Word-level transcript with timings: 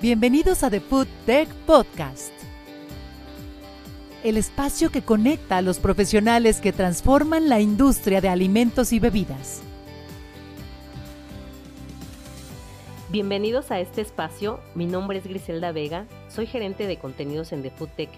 Bienvenidos 0.00 0.62
a 0.62 0.70
The 0.70 0.80
Food 0.80 1.08
Tech 1.26 1.46
Podcast, 1.66 2.32
el 4.24 4.38
espacio 4.38 4.90
que 4.90 5.02
conecta 5.02 5.58
a 5.58 5.62
los 5.62 5.78
profesionales 5.78 6.62
que 6.62 6.72
transforman 6.72 7.50
la 7.50 7.60
industria 7.60 8.22
de 8.22 8.30
alimentos 8.30 8.94
y 8.94 8.98
bebidas. 8.98 9.60
Bienvenidos 13.10 13.70
a 13.70 13.78
este 13.78 14.00
espacio, 14.00 14.60
mi 14.74 14.86
nombre 14.86 15.18
es 15.18 15.26
Griselda 15.26 15.70
Vega, 15.70 16.06
soy 16.30 16.46
gerente 16.46 16.86
de 16.86 16.96
contenidos 16.96 17.52
en 17.52 17.60
The 17.60 17.70
Food 17.70 17.90
Tech 17.90 18.10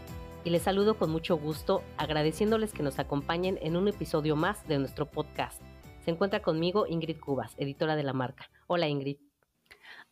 y 0.45 0.51
les 0.51 0.63
saludo 0.63 0.97
con 0.97 1.11
mucho 1.11 1.37
gusto 1.37 1.83
agradeciéndoles 1.97 2.73
que 2.73 2.85
nos 2.85 3.01
acompañen 3.01 3.59
en 3.61 3.77
un 3.77 3.89
episodio 3.89 4.37
más 4.37 4.69
de 4.69 4.79
nuestro 4.79 5.07
podcast. 5.11 5.61
Se 6.05 6.13
encuentra 6.13 6.43
conmigo 6.43 6.87
Ingrid 6.87 7.19
Cubas, 7.19 7.55
editora 7.57 7.97
de 7.97 8.05
la 8.05 8.13
marca. 8.13 8.49
Hola 8.69 8.87
Ingrid. 8.87 9.17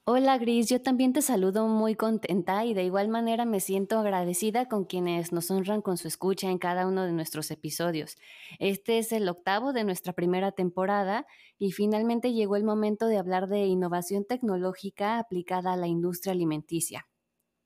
Hola 0.06 0.38
Gris, 0.38 0.68
yo 0.68 0.80
también 0.80 1.12
te 1.12 1.20
saludo 1.20 1.68
muy 1.68 1.94
contenta 1.94 2.64
y 2.64 2.72
de 2.72 2.84
igual 2.84 3.08
manera 3.08 3.44
me 3.44 3.60
siento 3.60 3.98
agradecida 3.98 4.66
con 4.66 4.84
quienes 4.84 5.30
nos 5.30 5.50
honran 5.50 5.82
con 5.82 5.98
su 5.98 6.08
escucha 6.08 6.50
en 6.50 6.58
cada 6.58 6.86
uno 6.86 7.04
de 7.04 7.12
nuestros 7.12 7.50
episodios. 7.50 8.16
Este 8.58 8.98
es 8.98 9.12
el 9.12 9.28
octavo 9.28 9.72
de 9.74 9.84
nuestra 9.84 10.14
primera 10.14 10.52
temporada 10.52 11.26
y 11.58 11.72
finalmente 11.72 12.32
llegó 12.32 12.56
el 12.56 12.64
momento 12.64 13.06
de 13.06 13.18
hablar 13.18 13.46
de 13.46 13.66
innovación 13.66 14.24
tecnológica 14.24 15.18
aplicada 15.18 15.74
a 15.74 15.76
la 15.76 15.86
industria 15.86 16.32
alimenticia. 16.32 17.06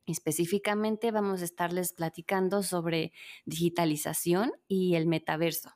Específicamente 0.05 1.13
vamos 1.13 1.41
a 1.41 1.45
estarles 1.45 1.93
platicando 1.93 2.63
sobre 2.65 3.13
digitalización 3.47 4.53
y 4.67 4.97
el 4.97 5.07
metaverso. 5.07 5.71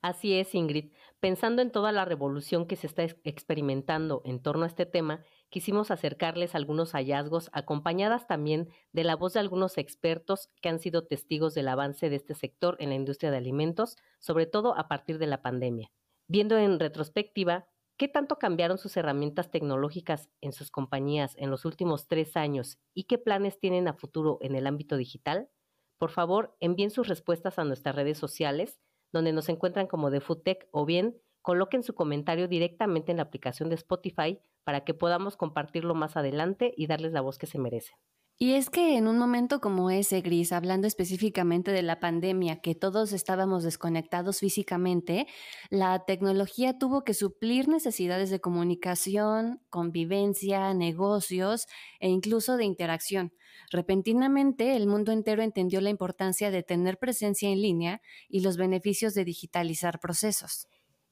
Así 0.00 0.34
es, 0.34 0.54
Ingrid. 0.54 0.92
Pensando 1.20 1.60
en 1.60 1.72
toda 1.72 1.90
la 1.90 2.04
revolución 2.04 2.66
que 2.68 2.76
se 2.76 2.86
está 2.86 3.02
experimentando 3.24 4.22
en 4.24 4.40
torno 4.40 4.62
a 4.62 4.68
este 4.68 4.86
tema, 4.86 5.24
quisimos 5.50 5.90
acercarles 5.90 6.54
algunos 6.54 6.92
hallazgos 6.92 7.50
acompañadas 7.52 8.26
también 8.26 8.68
de 8.92 9.04
la 9.04 9.16
voz 9.16 9.32
de 9.34 9.40
algunos 9.40 9.78
expertos 9.78 10.50
que 10.60 10.68
han 10.68 10.78
sido 10.78 11.06
testigos 11.06 11.54
del 11.54 11.68
avance 11.68 12.10
de 12.10 12.16
este 12.16 12.34
sector 12.34 12.76
en 12.80 12.90
la 12.90 12.94
industria 12.94 13.30
de 13.30 13.38
alimentos, 13.38 13.96
sobre 14.18 14.46
todo 14.46 14.76
a 14.76 14.88
partir 14.88 15.18
de 15.18 15.26
la 15.26 15.42
pandemia. 15.42 15.90
Viendo 16.26 16.58
en 16.58 16.78
retrospectiva, 16.78 17.66
¿Qué 17.98 18.06
tanto 18.06 18.38
cambiaron 18.38 18.78
sus 18.78 18.96
herramientas 18.96 19.50
tecnológicas 19.50 20.30
en 20.40 20.52
sus 20.52 20.70
compañías 20.70 21.34
en 21.36 21.50
los 21.50 21.64
últimos 21.64 22.06
tres 22.06 22.36
años 22.36 22.78
y 22.94 23.04
qué 23.04 23.18
planes 23.18 23.58
tienen 23.58 23.88
a 23.88 23.92
futuro 23.92 24.38
en 24.40 24.54
el 24.54 24.68
ámbito 24.68 24.96
digital? 24.96 25.50
Por 25.98 26.10
favor, 26.10 26.56
envíen 26.60 26.92
sus 26.92 27.08
respuestas 27.08 27.58
a 27.58 27.64
nuestras 27.64 27.96
redes 27.96 28.16
sociales, 28.16 28.78
donde 29.12 29.32
nos 29.32 29.48
encuentran 29.48 29.88
como 29.88 30.12
The 30.12 30.20
Food 30.20 30.42
Tech, 30.42 30.68
o 30.70 30.86
bien 30.86 31.20
coloquen 31.48 31.82
su 31.82 31.94
comentario 31.94 32.46
directamente 32.46 33.10
en 33.10 33.16
la 33.16 33.22
aplicación 33.22 33.70
de 33.70 33.76
Spotify 33.76 34.38
para 34.64 34.84
que 34.84 34.92
podamos 34.92 35.38
compartirlo 35.38 35.94
más 35.94 36.14
adelante 36.14 36.74
y 36.76 36.88
darles 36.88 37.12
la 37.12 37.22
voz 37.22 37.38
que 37.38 37.46
se 37.46 37.58
merecen. 37.58 37.96
Y 38.36 38.52
es 38.52 38.68
que 38.68 38.98
en 38.98 39.08
un 39.08 39.16
momento 39.16 39.58
como 39.58 39.90
ese, 39.90 40.20
Gris, 40.20 40.52
hablando 40.52 40.86
específicamente 40.86 41.70
de 41.70 41.80
la 41.80 42.00
pandemia, 42.00 42.60
que 42.60 42.74
todos 42.74 43.14
estábamos 43.14 43.62
desconectados 43.62 44.40
físicamente, 44.40 45.26
la 45.70 46.04
tecnología 46.04 46.76
tuvo 46.78 47.02
que 47.02 47.14
suplir 47.14 47.66
necesidades 47.66 48.28
de 48.28 48.40
comunicación, 48.40 49.62
convivencia, 49.70 50.74
negocios 50.74 51.66
e 51.98 52.10
incluso 52.10 52.58
de 52.58 52.66
interacción. 52.66 53.32
Repentinamente, 53.70 54.76
el 54.76 54.86
mundo 54.86 55.12
entero 55.12 55.42
entendió 55.42 55.80
la 55.80 55.88
importancia 55.88 56.50
de 56.50 56.62
tener 56.62 56.98
presencia 56.98 57.48
en 57.48 57.62
línea 57.62 58.02
y 58.28 58.40
los 58.40 58.58
beneficios 58.58 59.14
de 59.14 59.24
digitalizar 59.24 59.98
procesos. 59.98 60.68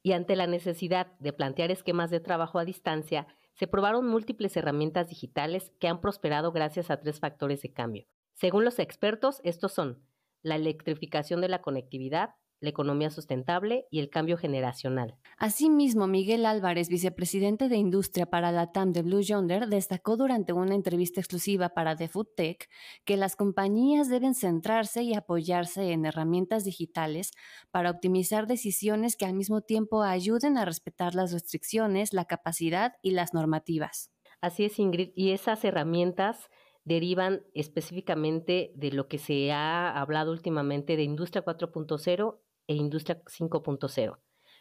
Y 0.06 0.12
ante 0.12 0.36
la 0.36 0.46
necesidad 0.46 1.08
de 1.18 1.32
plantear 1.32 1.72
esquemas 1.72 2.10
de 2.10 2.20
trabajo 2.20 2.60
a 2.60 2.64
distancia, 2.64 3.26
se 3.54 3.66
probaron 3.66 4.06
múltiples 4.06 4.56
herramientas 4.56 5.08
digitales 5.08 5.72
que 5.80 5.88
han 5.88 6.00
prosperado 6.00 6.52
gracias 6.52 6.92
a 6.92 7.00
tres 7.00 7.18
factores 7.18 7.60
de 7.62 7.72
cambio. 7.72 8.06
Según 8.32 8.64
los 8.64 8.78
expertos, 8.78 9.40
estos 9.42 9.72
son 9.72 10.00
la 10.42 10.54
electrificación 10.54 11.40
de 11.40 11.48
la 11.48 11.60
conectividad, 11.60 12.36
la 12.60 12.70
economía 12.70 13.10
sustentable 13.10 13.86
y 13.90 14.00
el 14.00 14.10
cambio 14.10 14.36
generacional. 14.36 15.16
Asimismo, 15.38 16.06
Miguel 16.06 16.46
Álvarez, 16.46 16.88
vicepresidente 16.88 17.68
de 17.68 17.76
Industria 17.76 18.26
para 18.26 18.52
la 18.52 18.72
TAM 18.72 18.92
de 18.92 19.02
Blue 19.02 19.20
Yonder, 19.20 19.68
destacó 19.68 20.16
durante 20.16 20.52
una 20.52 20.74
entrevista 20.74 21.20
exclusiva 21.20 21.70
para 21.70 21.96
The 21.96 22.08
Food 22.08 22.28
Tech 22.36 22.68
que 23.04 23.16
las 23.16 23.36
compañías 23.36 24.08
deben 24.08 24.34
centrarse 24.34 25.02
y 25.02 25.14
apoyarse 25.14 25.92
en 25.92 26.06
herramientas 26.06 26.64
digitales 26.64 27.32
para 27.70 27.90
optimizar 27.90 28.46
decisiones 28.46 29.16
que 29.16 29.26
al 29.26 29.34
mismo 29.34 29.60
tiempo 29.60 30.02
ayuden 30.02 30.58
a 30.58 30.64
respetar 30.64 31.14
las 31.14 31.32
restricciones, 31.32 32.12
la 32.12 32.24
capacidad 32.24 32.94
y 33.02 33.10
las 33.10 33.34
normativas. 33.34 34.10
Así 34.40 34.64
es, 34.64 34.78
Ingrid, 34.78 35.10
y 35.14 35.30
esas 35.30 35.64
herramientas 35.64 36.50
derivan 36.84 37.42
específicamente 37.52 38.72
de 38.76 38.92
lo 38.92 39.08
que 39.08 39.18
se 39.18 39.50
ha 39.50 39.90
hablado 40.00 40.30
últimamente 40.30 40.96
de 40.96 41.02
Industria 41.02 41.44
4.0 41.44 42.38
e 42.66 42.74
Industria 42.74 43.22
5.0. 43.24 44.18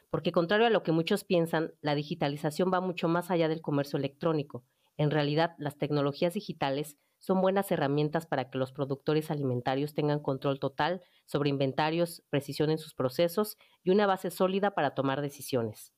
Porque 0.09 0.31
contrario 0.31 0.67
a 0.67 0.69
lo 0.69 0.83
que 0.83 0.91
muchos 0.91 1.23
piensan, 1.23 1.73
la 1.81 1.95
digitalización 1.95 2.71
va 2.71 2.81
mucho 2.81 3.07
más 3.07 3.31
allá 3.31 3.47
del 3.47 3.61
comercio 3.61 3.97
electrónico. 3.97 4.63
En 4.97 5.11
realidad, 5.11 5.55
las 5.57 5.77
tecnologías 5.77 6.33
digitales 6.33 6.97
son 7.19 7.41
buenas 7.41 7.71
herramientas 7.71 8.27
para 8.27 8.49
que 8.49 8.57
los 8.57 8.71
productores 8.71 9.31
alimentarios 9.31 9.95
tengan 9.95 10.19
control 10.19 10.59
total 10.59 11.01
sobre 11.25 11.49
inventarios, 11.49 12.23
precisión 12.29 12.69
en 12.69 12.77
sus 12.77 12.93
procesos 12.93 13.57
y 13.83 13.89
una 13.89 14.05
base 14.05 14.29
sólida 14.29 14.75
para 14.75 14.93
tomar 14.93 15.22
decisiones. 15.22 15.94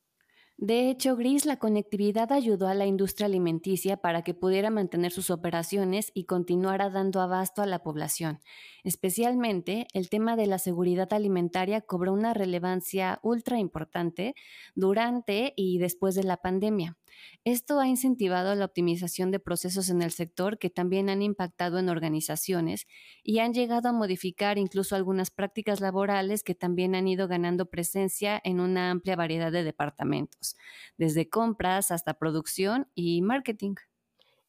De 0.59 0.89
hecho, 0.89 1.15
Gris, 1.15 1.45
la 1.45 1.59
conectividad 1.59 2.31
ayudó 2.31 2.67
a 2.67 2.73
la 2.73 2.87
industria 2.87 3.27
alimenticia 3.27 3.97
para 3.97 4.23
que 4.23 4.33
pudiera 4.33 4.71
mantener 4.71 5.11
sus 5.11 5.29
operaciones 5.29 6.09
y 6.15 6.23
continuara 6.23 6.89
dando 6.89 7.21
abasto 7.21 7.61
a 7.61 7.67
la 7.67 7.83
población. 7.83 8.39
Especialmente, 8.83 9.85
el 9.93 10.09
tema 10.09 10.35
de 10.35 10.47
la 10.47 10.57
seguridad 10.57 11.13
alimentaria 11.13 11.81
cobró 11.81 12.11
una 12.11 12.33
relevancia 12.33 13.19
ultra 13.21 13.59
importante 13.59 14.33
durante 14.73 15.53
y 15.55 15.77
después 15.77 16.15
de 16.15 16.23
la 16.23 16.37
pandemia. 16.37 16.97
Esto 17.43 17.79
ha 17.79 17.87
incentivado 17.87 18.53
la 18.55 18.65
optimización 18.65 19.31
de 19.31 19.39
procesos 19.39 19.89
en 19.89 20.01
el 20.01 20.11
sector 20.11 20.57
que 20.57 20.69
también 20.69 21.09
han 21.09 21.21
impactado 21.21 21.79
en 21.79 21.89
organizaciones 21.89 22.87
y 23.23 23.39
han 23.39 23.53
llegado 23.53 23.89
a 23.89 23.93
modificar 23.93 24.57
incluso 24.57 24.95
algunas 24.95 25.31
prácticas 25.31 25.79
laborales 25.79 26.43
que 26.43 26.55
también 26.55 26.95
han 26.95 27.07
ido 27.07 27.27
ganando 27.27 27.67
presencia 27.67 28.41
en 28.43 28.59
una 28.59 28.91
amplia 28.91 29.15
variedad 29.15 29.51
de 29.51 29.63
departamentos, 29.63 30.55
desde 30.97 31.29
compras 31.29 31.91
hasta 31.91 32.15
producción 32.15 32.87
y 32.95 33.21
marketing. 33.21 33.75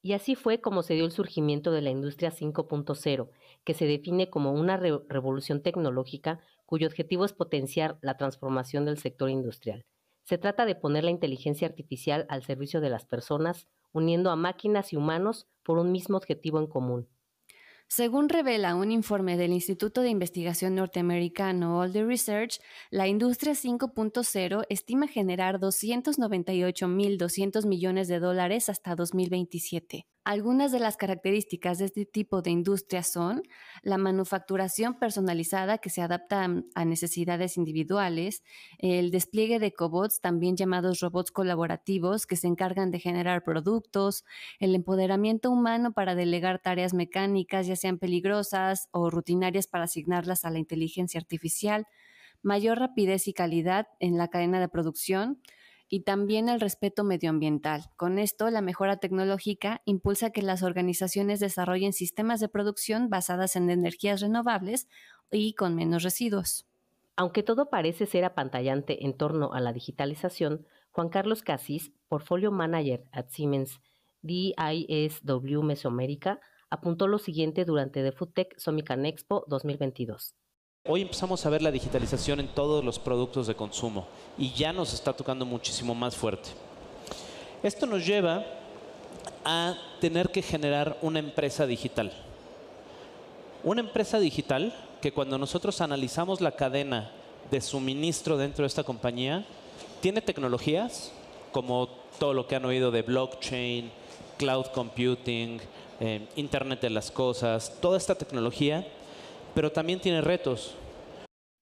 Y 0.01 0.13
así 0.13 0.35
fue 0.35 0.61
como 0.61 0.83
se 0.83 0.95
dio 0.95 1.05
el 1.05 1.13
surgimiento 1.13 1.73
de 1.73 1.83
la 1.83 1.91
industria 1.91 2.31
5.0, 2.31 3.31
que 3.65 3.75
se 3.75 3.85
define 3.85 4.31
como 4.31 4.53
una 4.53 4.77
revolución 4.77 5.63
tecnológica 5.63 6.41
cuyo 6.67 6.87
objetivo 6.87 7.25
es 7.25 7.33
potenciar 7.33 7.99
la 8.03 8.17
transformación 8.17 8.85
del 8.85 8.99
sector 8.99 9.31
industrial 9.31 9.85
se 10.29 10.37
trata 10.37 10.67
de 10.67 10.75
poner 10.75 11.05
la 11.05 11.11
inteligencia 11.11 11.67
artificial 11.67 12.27
al 12.29 12.43
servicio 12.43 12.83
de 12.83 12.91
las 12.91 13.07
personas, 13.07 13.67
uniendo 13.93 14.31
a 14.31 14.37
máquinas 14.37 14.93
y 14.93 14.97
humanos 14.97 15.47
por 15.63 15.79
un 15.79 15.91
mismo 15.91 16.19
objetivo 16.19 16.59
en 16.59 16.67
común. 16.67 17.09
Según 17.87 18.29
revela 18.29 18.75
un 18.75 18.93
informe 18.93 19.39
del 19.39 19.55
Instituto 19.55 20.03
de 20.03 20.11
Investigación 20.11 20.75
Norteamericano 20.75 21.79
All 21.79 21.95
the 21.95 22.05
Research, 22.05 22.61
la 22.91 23.09
industria 23.09 23.55
5.0 23.55 24.67
estima 24.69 25.09
generar 25.09 25.61
298.200 25.61 27.67
millones 27.67 28.09
de 28.09 28.21
dólares 28.21 28.69
hasta 28.69 28.97
2027. 28.97 30.07
Algunas 30.29 30.73
de 30.73 30.79
las 30.79 30.99
características 30.99 31.79
de 31.79 31.87
este 31.87 32.05
tipo 32.05 32.43
de 32.43 32.51
industria 32.51 33.03
son 33.03 33.43
la 33.81 33.97
manufacturación 33.97 34.99
personalizada 34.99 35.79
que 35.79 35.89
se 35.89 36.03
adapta 36.03 36.47
a 36.75 36.85
necesidades 36.85 37.57
individuales, 37.57 38.43
el 38.77 39.11
despliegue 39.11 39.59
de 39.59 39.73
cobots, 39.73 40.21
también 40.21 40.55
llamados 40.55 41.01
robots 41.01 41.31
colaborativos, 41.31 42.27
que 42.27 42.37
se 42.37 42.47
encargan 42.47 42.91
de 42.91 42.99
generar 42.99 43.43
productos, 43.43 44.27
el 44.59 44.75
empoderamiento 44.75 45.51
humano 45.51 45.93
para 45.93 46.15
delegar 46.15 46.59
tareas 46.59 46.93
mecánicas, 46.93 47.67
ya 47.67 47.77
sean 47.77 47.97
peligrosas 47.97 48.91
o 48.91 49.09
rutinarias 49.09 49.67
para 49.67 49.85
asignarlas 49.85 50.45
a 50.45 50.51
la 50.51 50.59
inteligencia 50.59 51.19
artificial, 51.19 51.87
mayor 52.43 52.79
rapidez 52.81 53.29
y 53.29 53.33
calidad 53.33 53.87
en 53.99 54.19
la 54.19 54.29
cadena 54.29 54.61
de 54.61 54.69
producción, 54.69 55.41
y 55.89 56.01
también 56.01 56.49
el 56.49 56.61
respeto 56.61 57.05
medioambiental. 57.05 57.91
Con 57.97 58.19
esto, 58.19 58.51
la 58.51 58.61
mejora 58.61 58.99
tecnológica 58.99 59.83
impulsa 59.85 60.31
que 60.31 60.43
las 60.43 60.63
organizaciones 60.63 61.41
desarrollen 61.41 61.93
sistemas 61.93 62.41
de 62.41 62.49
producción 62.49 63.09
basadas 63.09 63.57
en 63.57 63.71
energías 63.71 64.21
renovables 64.21 64.89
y 65.31 65.55
con 65.55 65.75
menos 65.75 66.03
residuos. 66.03 66.67
Aunque 67.17 67.43
todo 67.43 67.69
parece 67.71 68.07
ser 68.07 68.25
apantallante 68.25 69.05
en 69.05 69.17
torno 69.17 69.53
a 69.53 69.61
la 69.61 69.73
digitalización, 69.73 70.67
Juan 70.93 71.09
Carlos 71.09 71.43
Casís, 71.43 71.93
Portfolio 72.09 72.53
Manager 72.53 73.05
at 73.13 73.29
Siemens 73.31 73.81
DISW 74.23 75.63
Mesoamérica, 75.63 76.41
apuntó 76.71 77.09
lo 77.09 77.19
siguiente 77.19 77.65
durante 77.65 78.03
The 78.03 78.13
Foodtech 78.13 78.59
Somican 78.59 79.07
Expo 79.07 79.45
2022. 79.49 80.35
Hoy 80.91 81.03
empezamos 81.03 81.45
a 81.45 81.51
ver 81.51 81.61
la 81.61 81.71
digitalización 81.71 82.41
en 82.41 82.49
todos 82.49 82.83
los 82.83 82.99
productos 82.99 83.47
de 83.47 83.55
consumo 83.55 84.07
y 84.39 84.53
ya 84.53 84.73
nos 84.73 84.95
está 84.95 85.13
tocando 85.13 85.45
muchísimo 85.45 85.95
más 85.95 86.17
fuerte. 86.17 86.49
Esto 87.63 87.85
nos 87.85 88.07
lleva 88.07 88.47
a 89.45 89.77
tener 90.01 90.31
que 90.31 90.41
generar 90.41 90.97
una 91.03 91.19
empresa 91.19 91.67
digital. 91.67 92.11
Una 93.63 93.83
empresa 93.83 94.19
digital 94.19 94.75
que 95.03 95.13
cuando 95.13 95.37
nosotros 95.37 95.83
analizamos 95.83 96.41
la 96.41 96.53
cadena 96.53 97.11
de 97.51 97.61
suministro 97.61 98.39
dentro 98.39 98.63
de 98.63 98.69
esta 98.69 98.83
compañía, 98.83 99.45
tiene 100.01 100.23
tecnologías 100.23 101.13
como 101.53 101.89
todo 102.19 102.33
lo 102.33 102.47
que 102.47 102.57
han 102.57 102.65
oído 102.65 102.91
de 102.91 103.03
blockchain, 103.03 103.91
cloud 104.39 104.67
computing, 104.73 105.61
eh, 106.01 106.27
Internet 106.37 106.81
de 106.81 106.89
las 106.89 107.11
Cosas, 107.11 107.75
toda 107.83 107.99
esta 107.99 108.15
tecnología, 108.15 108.87
pero 109.55 109.73
también 109.73 110.01
tiene 110.01 110.21
retos. 110.21 110.77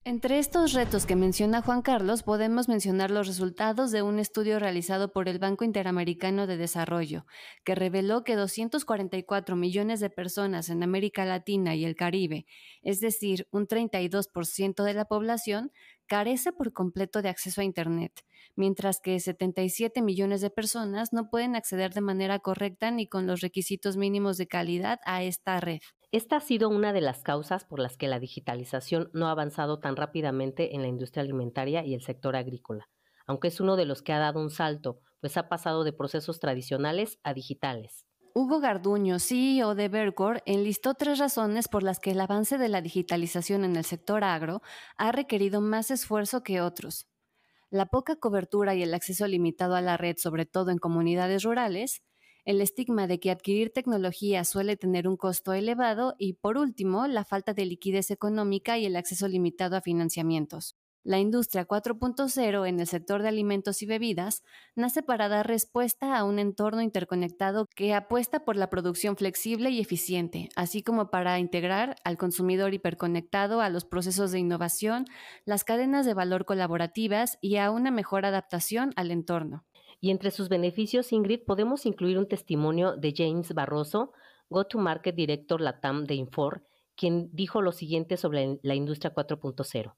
Entre 0.07 0.39
estos 0.39 0.71
retos 0.71 1.05
que 1.05 1.17
menciona 1.17 1.61
Juan 1.61 1.81
Carlos, 1.81 2.23
podemos 2.23 2.69
mencionar 2.69 3.11
los 3.11 3.27
resultados 3.27 3.91
de 3.91 4.01
un 4.01 4.19
estudio 4.19 4.57
realizado 4.57 5.11
por 5.11 5.27
el 5.27 5.37
Banco 5.37 5.65
Interamericano 5.65 6.47
de 6.47 6.55
Desarrollo, 6.55 7.25
que 7.65 7.75
reveló 7.75 8.23
que 8.23 8.37
244 8.37 9.57
millones 9.57 9.99
de 9.99 10.09
personas 10.09 10.69
en 10.69 10.81
América 10.81 11.25
Latina 11.25 11.75
y 11.75 11.83
el 11.83 11.97
Caribe, 11.97 12.45
es 12.83 13.01
decir, 13.01 13.49
un 13.51 13.67
32% 13.67 14.81
de 14.85 14.93
la 14.93 15.03
población, 15.03 15.73
carece 16.07 16.53
por 16.53 16.71
completo 16.71 17.21
de 17.21 17.27
acceso 17.27 17.59
a 17.59 17.65
Internet, 17.65 18.13
mientras 18.55 19.01
que 19.01 19.19
77 19.19 20.01
millones 20.01 20.39
de 20.39 20.49
personas 20.49 21.11
no 21.11 21.29
pueden 21.29 21.53
acceder 21.57 21.93
de 21.93 21.99
manera 21.99 22.39
correcta 22.39 22.91
ni 22.91 23.09
con 23.09 23.27
los 23.27 23.41
requisitos 23.41 23.97
mínimos 23.97 24.37
de 24.37 24.47
calidad 24.47 24.99
a 25.03 25.21
esta 25.23 25.59
red. 25.59 25.81
Esta 26.13 26.37
ha 26.37 26.39
sido 26.39 26.69
una 26.69 26.93
de 26.93 27.01
las 27.01 27.21
causas 27.21 27.65
por 27.65 27.79
las 27.79 27.97
que 27.97 28.07
la 28.07 28.19
digitalización 28.19 29.09
no 29.13 29.27
ha 29.27 29.31
avanzado 29.31 29.79
tan 29.79 29.97
rápidamente 29.97 30.73
en 30.73 30.81
la 30.81 30.87
industria 30.87 31.21
alimentaria 31.21 31.85
y 31.85 31.93
el 31.93 32.01
sector 32.01 32.37
agrícola, 32.37 32.87
aunque 33.25 33.49
es 33.49 33.59
uno 33.59 33.75
de 33.75 33.85
los 33.85 34.01
que 34.01 34.13
ha 34.13 34.19
dado 34.19 34.39
un 34.39 34.49
salto, 34.49 35.01
pues 35.19 35.35
ha 35.35 35.49
pasado 35.49 35.83
de 35.83 35.91
procesos 35.91 36.39
tradicionales 36.39 37.19
a 37.23 37.33
digitales. 37.33 38.05
Hugo 38.33 38.61
Garduño, 38.61 39.19
CEO 39.19 39.75
de 39.75 39.89
Vercor, 39.89 40.43
enlistó 40.45 40.93
tres 40.93 41.19
razones 41.19 41.67
por 41.67 41.83
las 41.83 41.99
que 41.99 42.11
el 42.11 42.21
avance 42.21 42.57
de 42.57 42.69
la 42.69 42.81
digitalización 42.81 43.65
en 43.65 43.75
el 43.75 43.83
sector 43.83 44.23
agro 44.23 44.61
ha 44.95 45.11
requerido 45.11 45.59
más 45.59 45.91
esfuerzo 45.91 46.41
que 46.41 46.61
otros. 46.61 47.09
La 47.69 47.87
poca 47.87 48.15
cobertura 48.15 48.75
y 48.75 48.83
el 48.83 48.93
acceso 48.93 49.27
limitado 49.27 49.75
a 49.75 49.81
la 49.81 49.97
red, 49.97 50.15
sobre 50.17 50.45
todo 50.45 50.71
en 50.71 50.77
comunidades 50.77 51.43
rurales, 51.43 52.01
el 52.47 52.61
estigma 52.61 53.07
de 53.07 53.19
que 53.19 53.29
adquirir 53.29 53.73
tecnología 53.73 54.45
suele 54.45 54.77
tener 54.77 55.05
un 55.05 55.17
costo 55.17 55.51
elevado 55.51 56.15
y, 56.17 56.31
por 56.31 56.57
último, 56.57 57.05
la 57.05 57.25
falta 57.25 57.53
de 57.53 57.65
liquidez 57.65 58.09
económica 58.09 58.77
y 58.77 58.85
el 58.85 58.95
acceso 58.95 59.27
limitado 59.27 59.75
a 59.75 59.81
financiamientos. 59.81 60.77
La 61.03 61.19
industria 61.19 61.67
4.0 61.67 62.65
en 62.65 62.79
el 62.79 62.87
sector 62.87 63.21
de 63.21 63.27
alimentos 63.27 63.81
y 63.81 63.85
bebidas 63.85 64.43
nace 64.75 65.03
para 65.03 65.27
dar 65.27 65.45
respuesta 65.45 66.17
a 66.17 66.23
un 66.23 66.39
entorno 66.39 66.81
interconectado 66.81 67.67
que 67.75 67.93
apuesta 67.93 68.45
por 68.45 68.55
la 68.55 68.69
producción 68.69 69.17
flexible 69.17 69.69
y 69.69 69.81
eficiente, 69.81 70.47
así 70.55 70.83
como 70.83 71.09
para 71.09 71.39
integrar 71.39 71.97
al 72.05 72.17
consumidor 72.17 72.73
hiperconectado 72.73 73.59
a 73.59 73.67
los 73.69 73.83
procesos 73.83 74.31
de 74.31 74.39
innovación, 74.39 75.03
las 75.43 75.65
cadenas 75.65 76.05
de 76.05 76.13
valor 76.13 76.45
colaborativas 76.45 77.37
y 77.41 77.57
a 77.57 77.71
una 77.71 77.91
mejor 77.91 78.25
adaptación 78.25 78.93
al 78.95 79.11
entorno. 79.11 79.65
Y 79.99 80.11
entre 80.11 80.31
sus 80.31 80.49
beneficios, 80.49 81.11
Ingrid, 81.11 81.41
podemos 81.45 81.85
incluir 81.85 82.17
un 82.17 82.27
testimonio 82.27 82.95
de 82.95 83.13
James 83.15 83.53
Barroso, 83.53 84.13
Go-to-Market 84.49 85.15
Director 85.15 85.59
Latam 85.59 86.05
de 86.05 86.15
Infor, 86.15 86.63
quien 86.95 87.29
dijo 87.33 87.61
lo 87.61 87.71
siguiente 87.71 88.17
sobre 88.17 88.59
la 88.61 88.75
industria 88.75 89.13
4.0. 89.13 89.93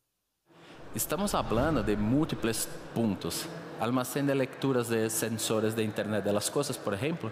Estamos 0.96 1.36
hablando 1.36 1.84
de 1.84 1.96
múltiples 1.96 2.68
puntos. 2.96 3.46
Almacén 3.80 4.26
de 4.26 4.36
lecturas 4.36 4.90
de 4.90 5.10
sensores 5.10 5.76
de 5.76 5.84
Internet 5.84 6.24
de 6.24 6.34
las 6.34 6.50
Cosas, 6.50 6.78
por 6.78 6.94
ejemplo, 6.94 7.30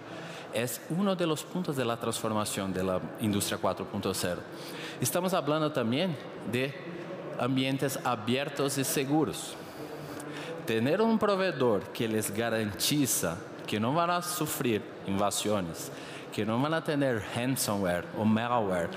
es 0.54 0.80
uno 0.90 1.16
de 1.16 1.26
los 1.26 1.42
puntos 1.42 1.76
de 1.76 1.84
la 1.84 1.98
transformación 1.98 2.72
de 2.72 2.84
la 2.84 3.00
industria 3.20 3.60
4.0. 3.60 4.36
Estamos 5.00 5.34
hablando 5.34 5.72
también 5.72 6.16
de 6.50 6.72
ambientes 7.38 7.98
abiertos 8.04 8.78
y 8.78 8.84
seguros. 8.84 9.56
Tener 10.68 11.00
un 11.00 11.18
proveedor 11.18 11.82
que 11.94 12.06
les 12.06 12.30
garantiza 12.30 13.38
que 13.66 13.80
no 13.80 13.94
van 13.94 14.10
a 14.10 14.20
sufrir 14.20 14.82
invasiones, 15.06 15.90
que 16.30 16.44
no 16.44 16.60
van 16.60 16.74
a 16.74 16.84
tener 16.84 17.24
ransomware 17.34 18.04
o 18.18 18.24
malware 18.26 18.90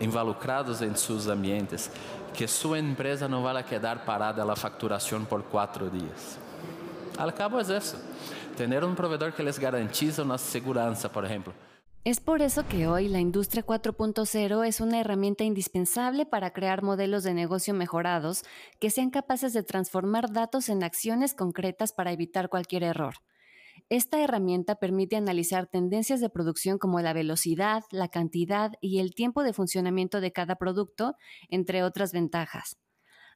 involucrados 0.00 0.80
en 0.80 0.96
sus 0.96 1.28
ambientes, 1.28 1.90
que 2.32 2.48
su 2.48 2.74
empresa 2.74 3.28
no 3.28 3.42
va 3.42 3.58
a 3.58 3.62
quedar 3.62 4.02
parada 4.06 4.42
la 4.46 4.56
facturación 4.56 5.26
por 5.26 5.44
cuatro 5.44 5.90
días. 5.90 6.38
Al 7.18 7.34
cabo 7.34 7.60
es 7.60 7.68
eso, 7.68 7.98
tener 8.56 8.82
un 8.82 8.96
proveedor 8.96 9.34
que 9.34 9.42
les 9.42 9.58
garantiza 9.58 10.22
una 10.22 10.38
seguridad, 10.38 10.96
por 11.12 11.26
ejemplo. 11.26 11.52
Es 12.02 12.18
por 12.18 12.40
eso 12.40 12.66
que 12.66 12.86
hoy 12.86 13.08
la 13.08 13.20
industria 13.20 13.62
4.0 13.62 14.66
es 14.66 14.80
una 14.80 15.00
herramienta 15.00 15.44
indispensable 15.44 16.24
para 16.24 16.50
crear 16.50 16.82
modelos 16.82 17.24
de 17.24 17.34
negocio 17.34 17.74
mejorados 17.74 18.42
que 18.78 18.88
sean 18.88 19.10
capaces 19.10 19.52
de 19.52 19.62
transformar 19.62 20.32
datos 20.32 20.70
en 20.70 20.82
acciones 20.82 21.34
concretas 21.34 21.92
para 21.92 22.10
evitar 22.10 22.48
cualquier 22.48 22.84
error. 22.84 23.16
Esta 23.90 24.18
herramienta 24.22 24.76
permite 24.76 25.16
analizar 25.16 25.66
tendencias 25.66 26.22
de 26.22 26.30
producción 26.30 26.78
como 26.78 27.00
la 27.00 27.12
velocidad, 27.12 27.84
la 27.90 28.08
cantidad 28.08 28.72
y 28.80 29.00
el 29.00 29.14
tiempo 29.14 29.42
de 29.42 29.52
funcionamiento 29.52 30.22
de 30.22 30.32
cada 30.32 30.56
producto, 30.56 31.16
entre 31.50 31.82
otras 31.82 32.12
ventajas. 32.12 32.78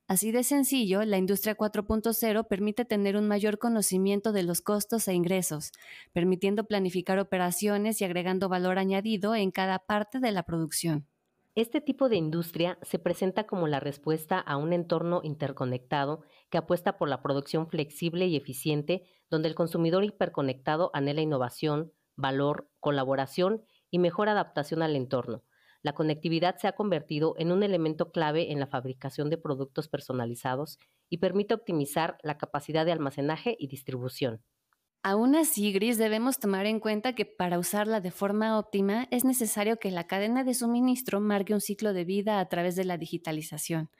Así 0.06 0.32
de 0.32 0.44
sencillo, 0.44 1.02
la 1.04 1.16
industria 1.16 1.56
4.0 1.56 2.46
permite 2.46 2.84
tener 2.84 3.16
un 3.16 3.26
mayor 3.26 3.58
conocimiento 3.58 4.32
de 4.32 4.42
los 4.42 4.60
costos 4.60 5.08
e 5.08 5.14
ingresos, 5.14 5.72
permitiendo 6.12 6.64
planificar 6.64 7.18
operaciones 7.18 8.00
y 8.00 8.04
agregando 8.04 8.50
valor 8.50 8.78
añadido 8.78 9.34
en 9.34 9.50
cada 9.50 9.78
parte 9.78 10.20
de 10.20 10.30
la 10.30 10.42
producción. 10.42 11.06
Este 11.54 11.80
tipo 11.80 12.10
de 12.10 12.16
industria 12.16 12.78
se 12.82 12.98
presenta 12.98 13.46
como 13.46 13.66
la 13.66 13.80
respuesta 13.80 14.40
a 14.40 14.58
un 14.58 14.74
entorno 14.74 15.20
interconectado 15.22 16.22
que 16.50 16.58
apuesta 16.58 16.98
por 16.98 17.08
la 17.08 17.22
producción 17.22 17.68
flexible 17.68 18.26
y 18.26 18.36
eficiente, 18.36 19.04
donde 19.30 19.48
el 19.48 19.54
consumidor 19.54 20.04
hiperconectado 20.04 20.90
anhela 20.92 21.22
innovación, 21.22 21.92
valor, 22.14 22.68
colaboración 22.78 23.62
y 23.90 24.00
mejor 24.00 24.28
adaptación 24.28 24.82
al 24.82 24.96
entorno. 24.96 25.44
La 25.84 25.92
conectividad 25.92 26.56
se 26.56 26.66
ha 26.66 26.72
convertido 26.72 27.34
en 27.36 27.52
un 27.52 27.62
elemento 27.62 28.10
clave 28.10 28.50
en 28.50 28.58
la 28.58 28.66
fabricación 28.66 29.28
de 29.28 29.36
productos 29.36 29.86
personalizados 29.86 30.78
y 31.10 31.18
permite 31.18 31.52
optimizar 31.52 32.16
la 32.22 32.38
capacidad 32.38 32.86
de 32.86 32.92
almacenaje 32.92 33.54
y 33.58 33.68
distribución. 33.68 34.40
Aún 35.02 35.36
así, 35.36 35.74
Gris, 35.74 35.98
debemos 35.98 36.38
tomar 36.38 36.64
en 36.64 36.80
cuenta 36.80 37.14
que 37.14 37.26
para 37.26 37.58
usarla 37.58 38.00
de 38.00 38.10
forma 38.10 38.58
óptima 38.58 39.06
es 39.10 39.26
necesario 39.26 39.76
que 39.76 39.90
la 39.90 40.06
cadena 40.06 40.42
de 40.42 40.54
suministro 40.54 41.20
marque 41.20 41.52
un 41.52 41.60
ciclo 41.60 41.92
de 41.92 42.06
vida 42.06 42.40
a 42.40 42.48
través 42.48 42.76
de 42.76 42.86
la 42.86 42.96
digitalización, 42.96 43.90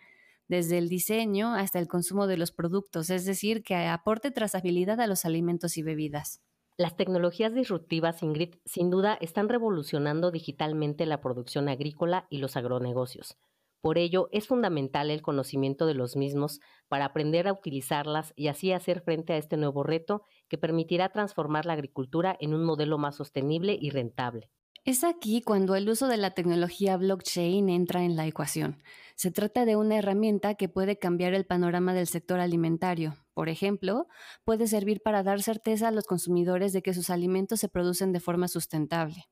desde 0.49 0.79
el 0.79 0.89
diseño 0.89 1.55
hasta 1.55 1.81
el 1.81 1.87
consumo 1.87 2.27
de 2.27 2.39
los 2.39 2.51
productos, 2.51 3.11
es 3.11 3.27
decir, 3.27 3.63
que 3.63 3.77
aporte 3.77 4.31
trazabilidad 4.31 4.99
a 5.03 5.07
los 5.07 5.27
alimentos 5.27 5.77
y 5.77 5.83
bebidas. 5.83 6.41
Las 6.77 6.97
tecnologías 6.97 7.55
disruptivas, 7.55 8.21
Ingrid, 8.25 8.57
sin 8.65 8.91
duda 8.91 9.17
están 9.21 9.49
revolucionando 9.49 10.33
digitalmente 10.33 11.07
la 11.07 11.21
producción 11.21 11.69
agrícola 11.69 12.27
y 12.31 12.39
los 12.39 12.57
agronegocios. 12.57 13.37
Por 13.81 13.97
ello, 13.97 14.29
es 14.33 14.49
fundamental 14.49 15.11
el 15.11 15.23
conocimiento 15.23 15.87
de 15.87 15.95
los 15.95 16.17
mismos 16.17 16.59
para 16.89 17.05
aprender 17.05 17.47
a 17.47 17.53
utilizarlas 17.53 18.33
y 18.35 18.49
así 18.49 18.73
hacer 18.73 19.03
frente 19.03 19.35
a 19.35 19.37
este 19.37 19.57
nuevo 19.57 19.85
reto 19.85 20.23
que 20.49 20.59
permitirá 20.59 21.11
transformar 21.11 21.65
la 21.65 21.75
agricultura 21.75 22.37
en 22.41 22.55
un 22.55 22.65
modelo 22.65 22.99
más 22.99 23.15
sostenible 23.15 23.79
y 23.81 23.91
rentable. 23.91 24.51
Es 24.87 25.03
aquí 25.03 25.41
cuando 25.41 25.77
el 25.77 25.89
uso 25.89 26.09
de 26.09 26.19
la 26.19 26.33
tecnología 26.33 26.99
blockchain 26.99 27.71
entra 27.71 28.05
en 28.05 28.17
la 28.17 28.27
ecuación. 28.27 28.83
Se 29.15 29.31
trata 29.31 29.65
de 29.65 29.77
una 29.77 29.97
herramienta 29.97 30.57
que 30.57 30.69
puede 30.69 30.99
cambiar 30.99 31.33
el 31.33 31.47
panorama 31.47 31.95
del 31.95 32.07
sector 32.07 32.39
alimentario. 32.39 33.17
Por 33.33 33.49
ejemplo, 33.49 34.09
puede 34.45 34.67
servir 34.67 35.01
para 35.01 35.23
dar 35.23 35.41
certeza 35.41 35.89
a 35.89 35.91
los 35.91 36.05
consumidores 36.05 36.75
de 36.75 36.83
que 36.83 36.93
sus 36.93 37.09
alimentos 37.09 37.61
se 37.61 37.71
producen 37.71 38.13
de 38.13 38.21
forma 38.21 38.47
sustentable. 38.47 39.25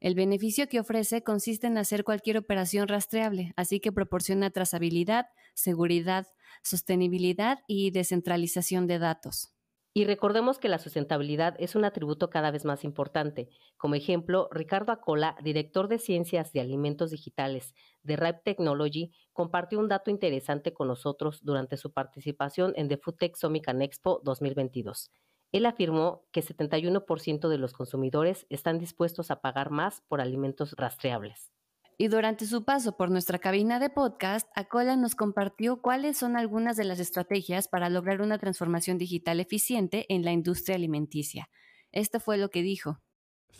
El 0.00 0.14
beneficio 0.14 0.68
que 0.68 0.80
ofrece 0.80 1.22
consiste 1.22 1.66
en 1.66 1.76
hacer 1.76 2.02
cualquier 2.02 2.38
operación 2.38 2.88
rastreable, 2.88 3.52
así 3.56 3.80
que 3.80 3.92
proporciona 3.92 4.48
trazabilidad, 4.48 5.26
seguridad, 5.52 6.28
sostenibilidad 6.62 7.58
y 7.66 7.90
descentralización 7.90 8.86
de 8.86 8.98
datos. 8.98 9.57
Y 9.98 10.04
recordemos 10.04 10.60
que 10.60 10.68
la 10.68 10.78
sustentabilidad 10.78 11.56
es 11.58 11.74
un 11.74 11.84
atributo 11.84 12.30
cada 12.30 12.52
vez 12.52 12.64
más 12.64 12.84
importante. 12.84 13.48
Como 13.76 13.96
ejemplo, 13.96 14.48
Ricardo 14.52 14.92
Acola, 14.92 15.34
director 15.42 15.88
de 15.88 15.98
Ciencias 15.98 16.52
de 16.52 16.60
Alimentos 16.60 17.10
Digitales 17.10 17.74
de 18.04 18.14
Ripe 18.14 18.42
Technology, 18.44 19.10
compartió 19.32 19.80
un 19.80 19.88
dato 19.88 20.12
interesante 20.12 20.72
con 20.72 20.86
nosotros 20.86 21.40
durante 21.42 21.76
su 21.76 21.92
participación 21.92 22.74
en 22.76 22.86
The 22.86 22.98
Food 22.98 23.16
Tech 23.16 23.34
Summit 23.34 23.66
Expo 23.66 24.20
2022. 24.22 25.10
Él 25.50 25.66
afirmó 25.66 26.22
que 26.30 26.44
71% 26.44 27.48
de 27.48 27.58
los 27.58 27.72
consumidores 27.72 28.46
están 28.50 28.78
dispuestos 28.78 29.32
a 29.32 29.40
pagar 29.40 29.70
más 29.70 30.02
por 30.06 30.20
alimentos 30.20 30.74
rastreables. 30.76 31.57
Y 32.00 32.06
durante 32.06 32.46
su 32.46 32.62
paso 32.62 32.96
por 32.96 33.10
nuestra 33.10 33.40
cabina 33.40 33.80
de 33.80 33.90
podcast, 33.90 34.48
Acola 34.54 34.94
nos 34.94 35.16
compartió 35.16 35.82
cuáles 35.82 36.16
son 36.16 36.36
algunas 36.36 36.76
de 36.76 36.84
las 36.84 37.00
estrategias 37.00 37.66
para 37.66 37.90
lograr 37.90 38.22
una 38.22 38.38
transformación 38.38 38.98
digital 38.98 39.40
eficiente 39.40 40.06
en 40.08 40.24
la 40.24 40.30
industria 40.30 40.76
alimenticia. 40.76 41.50
Esto 41.90 42.20
fue 42.20 42.38
lo 42.38 42.50
que 42.50 42.62
dijo. 42.62 43.00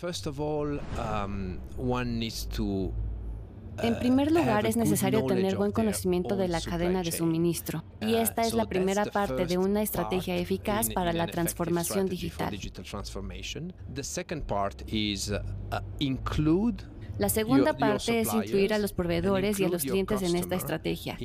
Um, 0.01 1.59
en 3.83 3.95
uh, 3.95 3.99
primer 3.99 4.31
lugar, 4.31 4.67
es 4.67 4.77
necesario 4.77 5.27
tener 5.27 5.57
buen 5.57 5.73
conocimiento 5.73 6.37
de 6.37 6.47
la 6.47 6.61
cadena 6.61 7.03
de 7.03 7.11
suministro, 7.11 7.83
y 8.01 8.15
uh, 8.15 8.19
esta 8.19 8.43
es 8.43 8.55
la 8.55 8.67
primera 8.67 9.05
parte 9.07 9.47
de 9.47 9.59
una 9.59 9.83
estrategia 9.83 10.37
eficaz 10.37 10.91
para 10.91 11.13
la 11.13 11.27
transformación 11.27 12.07
digital. 12.07 12.57
La 17.19 17.29
segunda 17.29 17.77
parte 17.77 18.21
es 18.21 18.33
incluir 18.33 18.73
a 18.73 18.79
los 18.79 18.93
proveedores 18.93 19.59
y 19.61 19.65
a 19.65 19.69
los 19.69 19.83
clientes 19.83 20.23
en 20.23 20.37
esta 20.37 20.55
estrategia. 20.55 21.17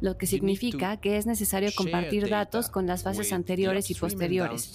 Lo 0.00 0.18
que 0.18 0.26
significa 0.26 0.96
que 0.98 1.16
es 1.16 1.26
necesario 1.26 1.70
compartir 1.74 2.28
datos 2.28 2.68
con 2.68 2.86
las 2.86 3.02
fases 3.02 3.32
anteriores 3.32 3.90
y 3.90 3.94
posteriores. 3.94 4.72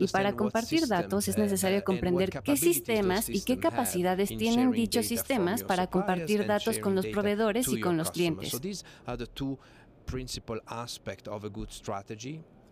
Y 0.00 0.06
para 0.12 0.34
compartir 0.34 0.86
datos 0.86 1.28
es 1.28 1.36
necesario 1.36 1.80
uh, 1.80 1.84
comprender 1.84 2.30
qué 2.42 2.56
sistemas 2.56 3.28
y 3.28 3.42
qué 3.42 3.58
capacidades 3.58 4.34
tienen 4.36 4.72
dichos 4.72 5.06
sistemas 5.06 5.62
para 5.62 5.88
compartir 5.88 6.46
datos 6.46 6.78
con 6.78 6.94
los 6.94 7.06
proveedores 7.06 7.68
y 7.68 7.80
con 7.80 7.96
los 7.96 8.10
clientes. 8.10 8.58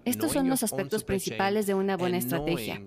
Estos 0.09 0.33
son 0.33 0.49
los 0.49 0.63
aspectos 0.63 1.05
principales 1.05 1.67
de 1.67 1.75
una 1.75 1.97
buena 1.97 2.19
estrategia. 2.19 2.83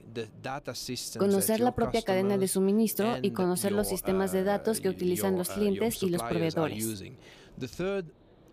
Conocer 1.17 1.59
la 1.59 1.73
propia 1.73 2.01
cadena 2.01 2.37
de 2.37 2.47
suministro 2.47 3.17
y 3.21 3.31
conocer 3.31 3.71
los 3.71 3.87
sistemas 3.87 4.31
de 4.31 4.43
datos 4.43 4.81
que 4.81 4.89
uh, 4.89 4.91
utilizan 4.91 5.37
los 5.37 5.49
uh, 5.49 5.53
clientes 5.53 6.01
y 6.03 6.09
los 6.09 6.23
proveedores. 6.23 7.03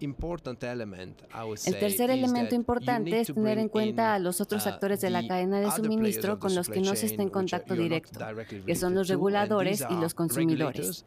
El 0.01 1.79
tercer 1.79 2.11
elemento 2.11 2.55
importante 2.55 3.21
es 3.21 3.33
tener 3.33 3.59
en 3.59 3.69
cuenta 3.69 4.15
a 4.15 4.19
los 4.19 4.41
otros 4.41 4.67
uh, 4.67 4.71
actores 4.71 5.01
de 5.01 5.11
la 5.11 5.27
cadena 5.27 5.61
de 5.61 5.71
suministro 5.71 6.39
con 6.39 6.55
los 6.55 6.69
que 6.69 6.81
no 6.81 6.95
se 6.95 7.07
está 7.07 7.23
en 7.23 7.31
contacto 7.31 7.75
directo, 7.75 8.21
que 8.67 8.75
son 8.75 8.95
los 8.95 9.09
reguladores 9.09 9.85
y 9.89 9.95
los 9.95 10.15
consumidores. 10.15 11.05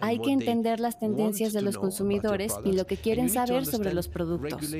Hay 0.00 0.18
que 0.18 0.30
entender 0.32 0.80
las 0.80 0.98
tendencias 0.98 1.52
de 1.52 1.62
los 1.62 1.78
consumidores 1.78 2.54
y 2.64 2.72
lo 2.72 2.86
que 2.86 2.96
quieren 2.96 3.28
saber 3.28 3.66
sobre 3.66 3.92
los 3.92 4.08
productos. 4.08 4.74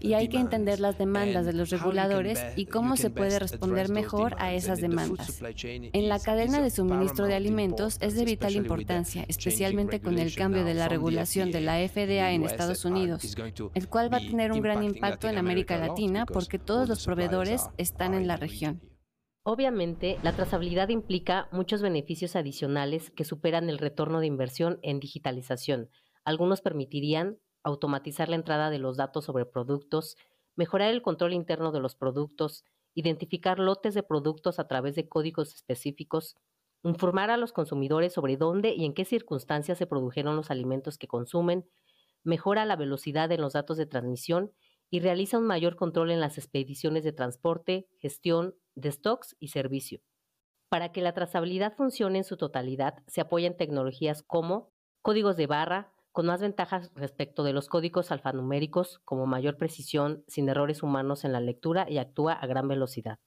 Y 0.00 0.14
hay 0.14 0.28
que 0.28 0.38
entender 0.38 0.80
las 0.80 0.98
demandas 0.98 1.46
de 1.46 1.52
los 1.52 1.70
reguladores 1.70 2.40
y 2.56 2.66
cómo 2.66 2.96
se 2.96 3.10
puede 3.10 3.38
responder 3.38 3.90
mejor 3.90 4.34
a 4.38 4.52
esas 4.54 4.80
demandas. 4.80 5.40
En 5.62 6.08
la 6.08 6.18
cadena 6.18 6.60
de 6.60 6.70
suministro 6.70 7.26
de 7.26 7.34
alimentos 7.34 7.98
es 8.00 8.14
de 8.14 8.24
vital 8.24 8.54
importancia, 8.54 9.24
especialmente 9.28 10.00
con 10.00 10.18
el 10.18 10.34
cambio 10.34 10.64
de 10.64 10.74
la 10.74 10.79
regulación 10.88 11.50
de 11.50 11.60
la 11.60 11.76
FDA 11.88 12.32
en 12.32 12.44
Estados 12.44 12.84
Unidos, 12.84 13.36
el 13.74 13.88
cual 13.88 14.12
va 14.12 14.18
a 14.18 14.20
tener 14.20 14.52
un 14.52 14.60
gran 14.60 14.82
impacto 14.82 15.28
en 15.28 15.38
América 15.38 15.76
Latina 15.76 16.26
porque 16.26 16.58
todos 16.58 16.88
los 16.88 17.04
proveedores 17.04 17.68
están 17.76 18.14
en 18.14 18.26
la 18.26 18.36
región. 18.36 18.80
Obviamente, 19.42 20.18
la 20.22 20.32
trazabilidad 20.32 20.90
implica 20.90 21.48
muchos 21.50 21.80
beneficios 21.80 22.36
adicionales 22.36 23.10
que 23.10 23.24
superan 23.24 23.70
el 23.70 23.78
retorno 23.78 24.20
de 24.20 24.26
inversión 24.26 24.78
en 24.82 25.00
digitalización. 25.00 25.88
Algunos 26.24 26.60
permitirían 26.60 27.38
automatizar 27.62 28.28
la 28.28 28.36
entrada 28.36 28.68
de 28.70 28.78
los 28.78 28.96
datos 28.96 29.24
sobre 29.24 29.46
productos, 29.46 30.16
mejorar 30.56 30.90
el 30.90 31.02
control 31.02 31.32
interno 31.32 31.72
de 31.72 31.80
los 31.80 31.94
productos, 31.94 32.64
identificar 32.94 33.58
lotes 33.58 33.94
de 33.94 34.02
productos 34.02 34.58
a 34.58 34.68
través 34.68 34.94
de 34.94 35.08
códigos 35.08 35.54
específicos, 35.54 36.36
informar 36.82 37.30
a 37.30 37.36
los 37.36 37.52
consumidores 37.52 38.12
sobre 38.12 38.36
dónde 38.36 38.74
y 38.74 38.84
en 38.84 38.94
qué 38.94 39.04
circunstancias 39.04 39.78
se 39.78 39.86
produjeron 39.86 40.36
los 40.36 40.50
alimentos 40.50 40.98
que 40.98 41.06
consumen, 41.06 41.68
mejora 42.22 42.64
la 42.64 42.76
velocidad 42.76 43.30
en 43.32 43.40
los 43.40 43.52
datos 43.52 43.76
de 43.76 43.86
transmisión 43.86 44.52
y 44.90 45.00
realiza 45.00 45.38
un 45.38 45.46
mayor 45.46 45.76
control 45.76 46.10
en 46.10 46.20
las 46.20 46.38
expediciones 46.38 47.04
de 47.04 47.12
transporte, 47.12 47.88
gestión 47.98 48.54
de 48.74 48.90
stocks 48.92 49.36
y 49.38 49.48
servicio. 49.48 50.00
Para 50.68 50.92
que 50.92 51.02
la 51.02 51.14
trazabilidad 51.14 51.74
funcione 51.76 52.18
en 52.18 52.24
su 52.24 52.36
totalidad, 52.36 53.02
se 53.06 53.20
apoya 53.20 53.46
en 53.46 53.56
tecnologías 53.56 54.22
como 54.22 54.72
códigos 55.02 55.36
de 55.36 55.46
barra, 55.46 55.92
con 56.12 56.26
más 56.26 56.40
ventajas 56.40 56.90
respecto 56.94 57.44
de 57.44 57.52
los 57.52 57.68
códigos 57.68 58.10
alfanuméricos, 58.10 59.00
como 59.04 59.26
mayor 59.26 59.56
precisión, 59.56 60.24
sin 60.26 60.48
errores 60.48 60.82
humanos 60.82 61.24
en 61.24 61.32
la 61.32 61.40
lectura 61.40 61.86
y 61.88 61.98
actúa 61.98 62.32
a 62.32 62.46
gran 62.46 62.66
velocidad. 62.66 63.18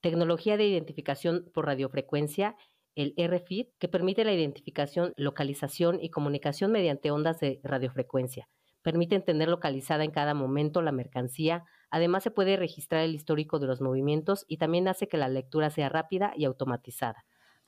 Tecnología 0.00 0.56
de 0.56 0.66
identificación 0.66 1.50
por 1.52 1.66
radiofrecuencia 1.66 2.56
el 2.94 3.14
RFID, 3.16 3.68
que 3.78 3.88
permite 3.88 4.24
la 4.24 4.32
identificación, 4.32 5.14
localización 5.16 5.98
y 6.00 6.10
comunicación 6.10 6.72
mediante 6.72 7.10
ondas 7.10 7.40
de 7.40 7.60
radiofrecuencia. 7.62 8.48
Permite 8.82 9.18
tener 9.20 9.48
localizada 9.48 10.04
en 10.04 10.10
cada 10.10 10.34
momento 10.34 10.82
la 10.82 10.92
mercancía. 10.92 11.64
Además, 11.90 12.22
se 12.22 12.30
puede 12.30 12.56
registrar 12.56 13.02
el 13.02 13.14
histórico 13.14 13.58
de 13.58 13.66
los 13.66 13.80
movimientos 13.80 14.44
y 14.46 14.58
también 14.58 14.88
hace 14.88 15.08
que 15.08 15.16
la 15.16 15.28
lectura 15.28 15.70
sea 15.70 15.88
rápida 15.88 16.32
y 16.36 16.44
automatizada. 16.44 17.24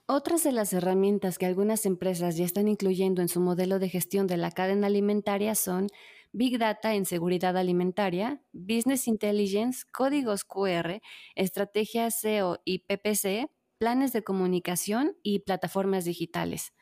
Otras 0.09 0.45
de 0.45 0.53
las 0.53 0.73
herramientas 0.73 1.37
que 1.37 1.47
algunas 1.47 1.85
empresas 1.85 2.37
ya 2.37 2.45
están 2.45 2.69
incluyendo 2.69 3.23
en 3.23 3.29
su 3.29 3.41
modelo 3.41 3.81
de 3.81 3.89
gestión 3.89 4.29
de 4.29 4.37
la 4.37 4.53
cadena 4.53 4.87
alimentaria 4.87 5.57
son 5.57 5.89
Big 6.31 6.59
Data 6.59 6.95
en 6.95 7.07
seguridad 7.07 7.57
alimentaria, 7.57 8.41
Business 8.53 9.09
Intelligence, 9.09 9.85
códigos 9.91 10.45
QR, 10.45 11.01
estrategias 11.35 12.21
SEO 12.21 12.61
y 12.65 12.81
PPC, 12.81 13.49
planes 13.79 14.13
de 14.13 14.25
comunicación 14.25 15.17
y 15.23 15.41
plataformas 15.41 16.05
digitales. 16.05 16.73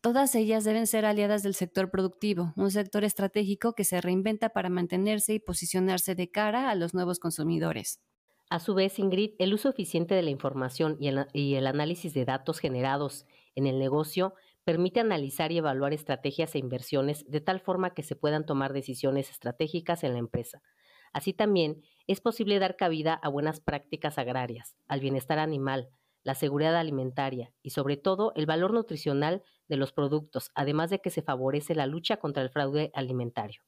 Todas 0.00 0.34
ellas 0.34 0.64
deben 0.64 0.86
ser 0.86 1.04
aliadas 1.04 1.42
del 1.42 1.54
sector 1.54 1.90
productivo, 1.90 2.52
un 2.56 2.70
sector 2.70 3.02
estratégico 3.02 3.72
que 3.72 3.84
se 3.84 4.00
reinventa 4.00 4.50
para 4.50 4.68
mantenerse 4.68 5.34
y 5.34 5.40
posicionarse 5.40 6.14
de 6.14 6.30
cara 6.30 6.70
a 6.70 6.74
los 6.74 6.94
nuevos 6.94 7.18
consumidores. 7.18 8.00
A 8.48 8.60
su 8.60 8.74
vez, 8.74 9.00
Ingrid, 9.00 9.34
el 9.40 9.54
uso 9.54 9.68
eficiente 9.68 10.14
de 10.14 10.22
la 10.22 10.30
información 10.30 10.96
y 11.00 11.08
el, 11.08 11.66
análisis 11.66 12.14
de 12.14 12.24
datos 12.24 12.60
generados 12.60 13.26
en 13.56 13.66
el 13.66 13.80
negocio 13.80 14.34
permite 14.62 15.00
analizar 15.00 15.50
y 15.50 15.58
evaluar 15.58 15.92
estrategias 15.92 16.54
e 16.54 16.58
inversiones 16.58 17.24
de 17.26 17.40
tal 17.40 17.58
forma 17.58 17.94
que 17.94 18.04
se 18.04 18.14
puedan 18.14 18.46
tomar 18.46 18.72
decisiones 18.72 19.30
estratégicas 19.30 20.04
en 20.04 20.12
la 20.12 20.20
empresa. 20.20 20.62
Así 21.12 21.32
también 21.32 21.82
es 22.06 22.20
posible 22.20 22.60
dar 22.60 22.76
cabida 22.76 23.14
a 23.14 23.28
buenas 23.28 23.60
prácticas 23.60 24.18
agrarias, 24.18 24.76
al 24.86 25.00
bienestar 25.00 25.40
animal, 25.40 25.88
la 26.26 26.34
seguridad 26.34 26.74
alimentaria 26.74 27.52
y 27.62 27.70
sobre 27.70 27.96
todo 27.96 28.32
el 28.34 28.46
valor 28.46 28.72
nutricional 28.72 29.44
de 29.68 29.76
los 29.76 29.92
productos, 29.92 30.50
además 30.56 30.90
de 30.90 30.98
que 30.98 31.10
se 31.10 31.22
favorece 31.22 31.76
la 31.76 31.86
lucha 31.86 32.16
contra 32.16 32.42
el 32.42 32.50
fraude 32.50 32.90
alimentario. 32.94 33.62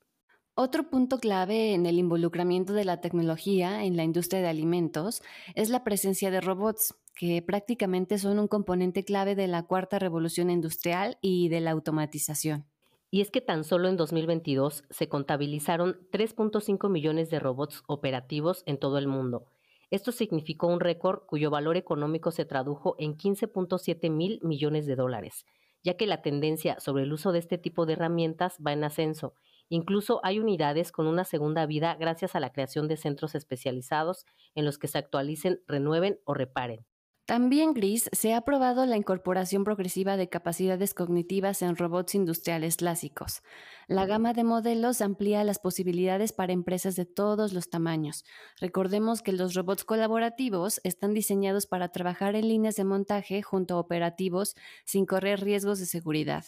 Otro 0.57 0.91
punto 0.91 1.19
clave 1.19 1.73
en 1.73 1.87
el 1.87 2.01
involucramiento 2.01 2.73
de 2.73 2.85
la 2.85 3.01
tecnología 3.01 3.85
en 3.85 3.97
la 3.97 4.03
industria 4.03 4.43
de 4.43 4.49
alimentos 4.49 5.23
es 5.55 5.71
la 5.71 5.85
presencia 5.85 6.33
de 6.33 6.41
robots, 6.41 6.97
que 7.15 7.41
prácticamente 7.43 8.19
son 8.19 8.41
un 8.41 8.49
componente 8.49 9.05
clave 9.05 9.37
de 9.37 9.47
la 9.47 9.63
cuarta 9.63 10.01
revolución 10.01 10.51
industrial 10.51 11.17
y 11.21 11.49
de 11.51 11.61
la 11.61 11.71
automatización. 11.71 12.67
Y 13.09 13.21
es 13.21 13.31
que 13.31 13.41
tan 13.41 13.63
solo 13.63 13.89
en 13.89 13.97
2022 13.97 14.83
se 14.91 15.09
contabilizaron 15.09 16.01
3.5 16.11 16.91
millones 16.91 17.31
de 17.31 17.39
robots 17.39 17.85
operativos 17.87 18.65
en 18.67 18.79
todo 18.79 18.99
el 18.99 19.07
mundo, 19.07 19.47
esto 19.91 20.13
significó 20.13 20.67
un 20.67 20.81
récord 20.81 21.21
cuyo 21.27 21.51
valor 21.51 21.77
económico 21.77 22.31
se 22.31 22.45
tradujo 22.45 22.95
en 22.99 23.17
15.7 23.17 24.11
mil 24.11 24.39
millones 24.43 24.87
de 24.87 24.97
dólares, 24.97 25.47
ya 25.83 25.97
que 25.97 26.07
la 26.07 26.21
tendencia 26.21 26.79
sobre 26.79 27.05
el 27.05 27.13
uso 27.13 27.33
de 27.33 27.39
este 27.39 27.57
tipo 27.57 27.87
de 27.87 27.95
herramientas 27.95 28.59
va 28.65 28.73
en 28.73 28.85
ascenso. 28.85 29.35
Incluso 29.71 30.21
hay 30.25 30.39
unidades 30.39 30.93
con 30.93 31.07
una 31.07 31.25
segunda 31.25 31.65
vida 31.67 31.95
gracias 31.95 32.35
a 32.35 32.41
la 32.41 32.53
creación 32.53 32.89
de 32.89 32.97
centros 32.97 33.35
especializados 33.35 34.27
en 34.55 34.65
los 34.65 34.79
que 34.79 34.89
se 34.89 34.99
actualicen, 34.99 35.63
renueven 35.67 36.21
o 36.25 36.35
reparen. 36.35 36.85
También, 37.29 37.75
Gris, 37.75 38.09
se 38.13 38.33
ha 38.33 38.41
probado 38.41 38.87
la 38.87 38.97
incorporación 38.97 39.63
progresiva 39.63 40.17
de 40.17 40.31
capacidades 40.31 40.95
cognitivas 40.95 41.61
en 41.61 41.77
robots 41.77 42.15
industriales 42.15 42.79
clásicos. 42.79 43.43
La 43.87 44.07
gama 44.07 44.33
de 44.33 44.45
modelos 44.45 45.03
amplía 45.03 45.45
las 45.45 45.59
posibilidades 45.59 46.33
para 46.33 46.55
empresas 46.55 46.97
de 46.97 47.05
todos 47.05 47.53
los 47.53 47.69
tamaños. 47.69 48.25
Recordemos 48.59 49.21
que 49.21 49.33
los 49.33 49.53
robots 49.53 49.85
colaborativos 49.85 50.81
están 50.85 51.13
diseñados 51.13 51.67
para 51.67 51.91
trabajar 51.91 52.35
en 52.35 52.49
líneas 52.49 52.77
de 52.77 52.85
montaje 52.85 53.43
junto 53.43 53.75
a 53.75 53.81
operativos 53.81 54.57
sin 54.87 55.05
correr 55.05 55.41
riesgos 55.41 55.81
de 55.81 55.85
seguridad. 55.85 56.47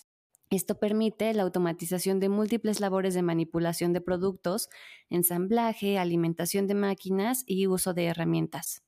Esto 0.49 0.79
permite 0.79 1.35
la 1.35 1.43
automatización 1.43 2.21
de 2.21 2.31
múltiples 2.31 2.81
labores 2.81 3.13
de 3.13 3.21
manipulación 3.21 3.93
de 3.93 4.01
productos, 4.01 4.71
ensamblaje, 5.11 5.99
alimentación 5.99 6.67
de 6.67 6.75
máquinas 6.75 7.45
y 7.45 7.67
uso 7.67 7.93
de 7.93 8.07
herramientas. 8.07 8.83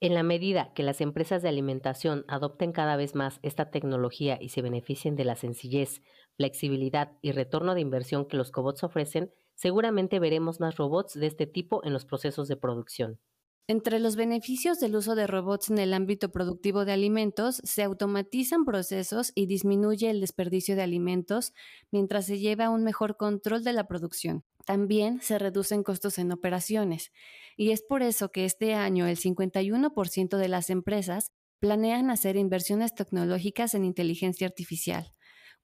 En 0.00 0.14
la 0.14 0.22
medida 0.22 0.72
que 0.74 0.82
las 0.82 1.00
empresas 1.00 1.42
de 1.42 1.48
alimentación 1.48 2.24
adopten 2.28 2.72
cada 2.72 2.96
vez 2.96 3.14
más 3.14 3.40
esta 3.42 3.70
tecnología 3.70 4.38
y 4.40 4.50
se 4.50 4.60
beneficien 4.62 5.16
de 5.16 5.24
la 5.24 5.36
sencillez, 5.36 6.02
flexibilidad 6.36 7.12
y 7.22 7.32
retorno 7.32 7.74
de 7.74 7.80
inversión 7.80 8.26
que 8.26 8.36
los 8.36 8.50
cobots 8.50 8.84
ofrecen, 8.84 9.32
seguramente 9.54 10.18
veremos 10.18 10.60
más 10.60 10.76
robots 10.76 11.14
de 11.14 11.26
este 11.26 11.46
tipo 11.46 11.82
en 11.84 11.94
los 11.94 12.04
procesos 12.04 12.46
de 12.48 12.56
producción. 12.56 13.18
Entre 13.68 13.98
los 13.98 14.14
beneficios 14.14 14.78
del 14.78 14.94
uso 14.94 15.16
de 15.16 15.26
robots 15.26 15.70
en 15.70 15.78
el 15.78 15.92
ámbito 15.92 16.30
productivo 16.30 16.84
de 16.84 16.92
alimentos, 16.92 17.60
se 17.64 17.82
automatizan 17.82 18.64
procesos 18.64 19.32
y 19.34 19.46
disminuye 19.46 20.08
el 20.08 20.20
desperdicio 20.20 20.76
de 20.76 20.82
alimentos 20.82 21.52
mientras 21.90 22.26
se 22.26 22.38
lleva 22.38 22.70
un 22.70 22.84
mejor 22.84 23.16
control 23.16 23.64
de 23.64 23.72
la 23.72 23.88
producción. 23.88 24.44
También 24.66 25.20
se 25.20 25.40
reducen 25.40 25.82
costos 25.82 26.18
en 26.18 26.30
operaciones. 26.30 27.10
Y 27.56 27.72
es 27.72 27.82
por 27.82 28.02
eso 28.02 28.30
que 28.30 28.44
este 28.44 28.74
año 28.74 29.08
el 29.08 29.16
51% 29.16 30.36
de 30.36 30.48
las 30.48 30.70
empresas 30.70 31.32
planean 31.58 32.10
hacer 32.10 32.36
inversiones 32.36 32.94
tecnológicas 32.94 33.74
en 33.74 33.84
inteligencia 33.84 34.46
artificial. 34.46 35.15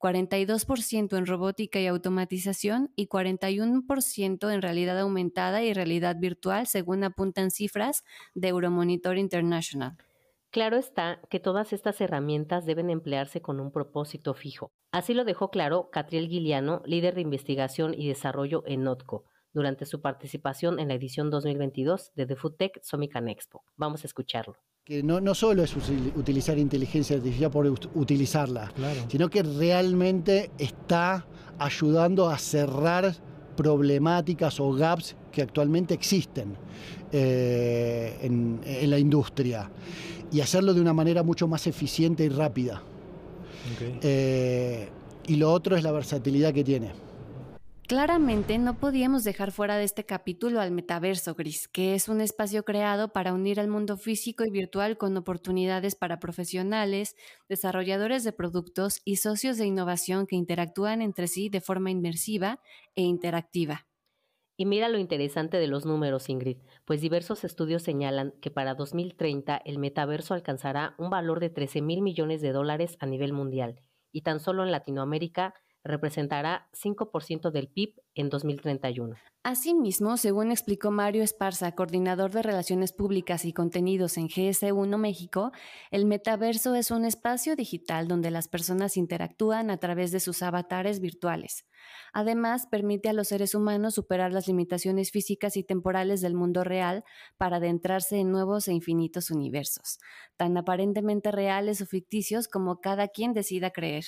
42% 0.03 1.17
en 1.17 1.27
robótica 1.27 1.79
y 1.81 1.87
automatización 1.87 2.91
y 2.97 3.07
41% 3.07 4.53
en 4.53 4.61
realidad 4.61 4.99
aumentada 4.99 5.63
y 5.63 5.73
realidad 5.73 6.17
virtual, 6.19 6.67
según 6.67 7.05
apuntan 7.05 7.53
cifras 7.53 8.03
de 8.35 8.49
Euromonitor 8.49 9.17
International. 9.17 9.97
Claro 10.51 10.77
está 10.77 11.21
que 11.31 11.39
todas 11.39 11.73
estas 11.73 12.01
herramientas 12.01 12.67
deben 12.67 12.91
emplearse 12.91 13.41
con 13.41 13.61
un 13.61 13.71
propósito 13.71 14.35
fijo. 14.35 14.73
Así 14.91 15.15
lo 15.15 15.25
dejó 15.25 15.51
claro 15.51 15.89
Catriel 15.91 16.29
Guiliano, 16.29 16.83
líder 16.85 17.15
de 17.15 17.21
investigación 17.21 17.95
y 17.97 18.09
desarrollo 18.09 18.65
en 18.67 18.83
NOTCO, 18.83 19.25
durante 19.53 19.87
su 19.87 20.01
participación 20.01 20.81
en 20.81 20.89
la 20.89 20.95
edición 20.95 21.31
2022 21.31 22.13
de 22.17 22.27
The 22.27 22.37
Food 22.37 22.57
Tech 22.57 22.83
Somican 22.83 23.29
Expo. 23.29 23.63
Vamos 23.77 24.03
a 24.03 24.09
escucharlo 24.09 24.57
que 24.85 25.01
no, 25.01 25.21
no, 25.21 25.33
solo 25.33 25.63
es 25.63 25.77
utilizar 26.17 26.59
inteligencia 26.59 27.15
artificial 27.15 27.53
por 27.53 27.69
utilizarla, 27.95 28.73
sino 29.09 29.31
que 29.31 29.45
realmente 29.45 30.51
está 30.59 31.25
ayudando 31.57 32.29
a 32.29 32.37
cerrar 32.37 33.15
problemáticas 33.57 34.59
o 34.59 34.73
gaps 34.73 35.15
que 35.31 35.41
actualmente 35.41 35.95
existen 35.95 36.57
eh, 37.13 38.19
en, 38.23 38.91
la 38.91 38.99
industria 38.99 39.71
y 40.33 40.41
hacerlo 40.41 40.75
de 40.75 40.81
una 40.81 40.93
manera 40.93 41.23
mucho 41.23 41.47
más 41.47 41.69
eficiente 41.69 42.25
y 42.25 42.29
rápida. 42.29 42.83
Eh, 44.01 44.89
y 45.29 45.37
lo 45.37 45.53
otro 45.53 45.77
es 45.77 45.85
la 45.85 45.93
versatilidad 45.93 46.53
que 46.53 46.65
tiene. 46.65 46.91
Claramente 47.89 48.59
no 48.59 48.79
podíamos 48.79 49.25
dejar 49.25 49.53
fuera 49.53 49.77
de 49.77 49.85
este 49.85 50.05
capítulo 50.05 50.61
al 50.61 50.71
metaverso 50.71 51.35
gris, 51.35 51.69
que 51.69 51.95
es 51.95 52.09
un 52.09 52.21
espacio 52.21 52.65
creado 52.65 53.13
para 53.13 53.35
unir 53.35 53.61
al 53.61 53.69
mundo 53.69 53.97
físico 53.97 54.45
y 54.45 54.51
virtual 54.51 54.97
con 54.97 55.17
oportunidades 55.17 55.95
para 55.95 56.19
profesionales, 56.19 57.17
desarrolladores 57.49 58.25
de 58.25 58.33
productos 58.33 59.01
y 59.05 59.17
socios 59.17 59.59
de 59.59 59.67
innovación 59.67 60.27
que 60.27 60.37
interactúan 60.37 61.03
entre 61.03 61.27
sí 61.27 61.49
de 61.49 61.61
forma 61.61 61.91
inmersiva 61.91 62.61
e 62.95 63.03
interactiva. 63.03 63.87
Y 64.57 64.65
mira 64.65 64.89
lo 64.89 64.99
interesante 64.99 65.59
de 65.59 65.67
los 65.67 65.85
números, 65.85 66.29
Ingrid, 66.29 66.59
pues 66.85 67.01
diversos 67.01 67.43
estudios 67.43 67.83
señalan 67.83 68.33
que 68.41 68.51
para 68.51 68.75
2030 68.75 69.61
el 69.65 69.79
metaverso 69.79 70.35
alcanzará 70.35 70.95
un 70.99 71.11
valor 71.11 71.41
de 71.41 71.51
13 71.51 71.83
mil 71.83 72.01
millones 72.01 72.41
de 72.43 72.53
dólares 72.53 72.97
a 73.01 73.07
nivel 73.07 73.33
mundial 73.33 73.83
y 74.13 74.23
tan 74.23 74.41
solo 74.41 74.63
en 74.63 74.71
Latinoamérica 74.71 75.55
representará 75.85 76.69
5% 76.73 77.51
del 77.51 77.69
PIB 77.69 77.95
en 78.15 78.29
2031. 78.29 79.17
Asimismo, 79.45 80.17
según 80.17 80.53
explicó 80.53 80.93
Mario 80.93 81.25
Esparza, 81.25 81.73
coordinador 81.73 82.31
de 82.31 82.43
Relaciones 82.43 82.93
Públicas 82.93 83.45
y 83.45 83.53
Contenidos 83.53 84.17
en 84.17 84.29
GS1 84.29 84.97
México, 84.99 85.51
el 85.91 86.07
metaverso 86.07 86.77
es 86.77 86.93
un 86.93 87.05
espacio 87.05 87.57
digital 87.57 88.07
donde 88.07 88.31
las 88.31 88.47
personas 88.47 88.97
interactúan 88.97 89.71
a 89.71 89.79
través 89.79 90.13
de 90.13 90.21
sus 90.21 90.45
avatares 90.45 91.01
virtuales. 91.01 91.67
Además, 92.13 92.69
permite 92.71 93.09
a 93.09 93.13
los 93.13 93.29
seres 93.29 93.57
humanos 93.57 93.95
superar 93.95 94.33
las 94.33 94.47
limitaciones 94.47 95.11
físicas 95.11 95.57
y 95.57 95.65
temporales 95.65 96.21
del 96.21 96.35
mundo 96.35 96.63
real 96.63 97.03
para 97.37 97.57
adentrarse 97.57 98.19
en 98.19 98.31
nuevos 98.31 98.69
e 98.69 98.73
infinitos 98.73 99.33
universos, 99.33 99.99
tan 100.37 100.57
aparentemente 100.57 101.33
reales 101.33 101.81
o 101.81 101.87
ficticios 101.87 102.47
como 102.47 102.81
cada 102.81 103.09
quien 103.09 103.33
decida 103.33 103.71
creer 103.71 104.05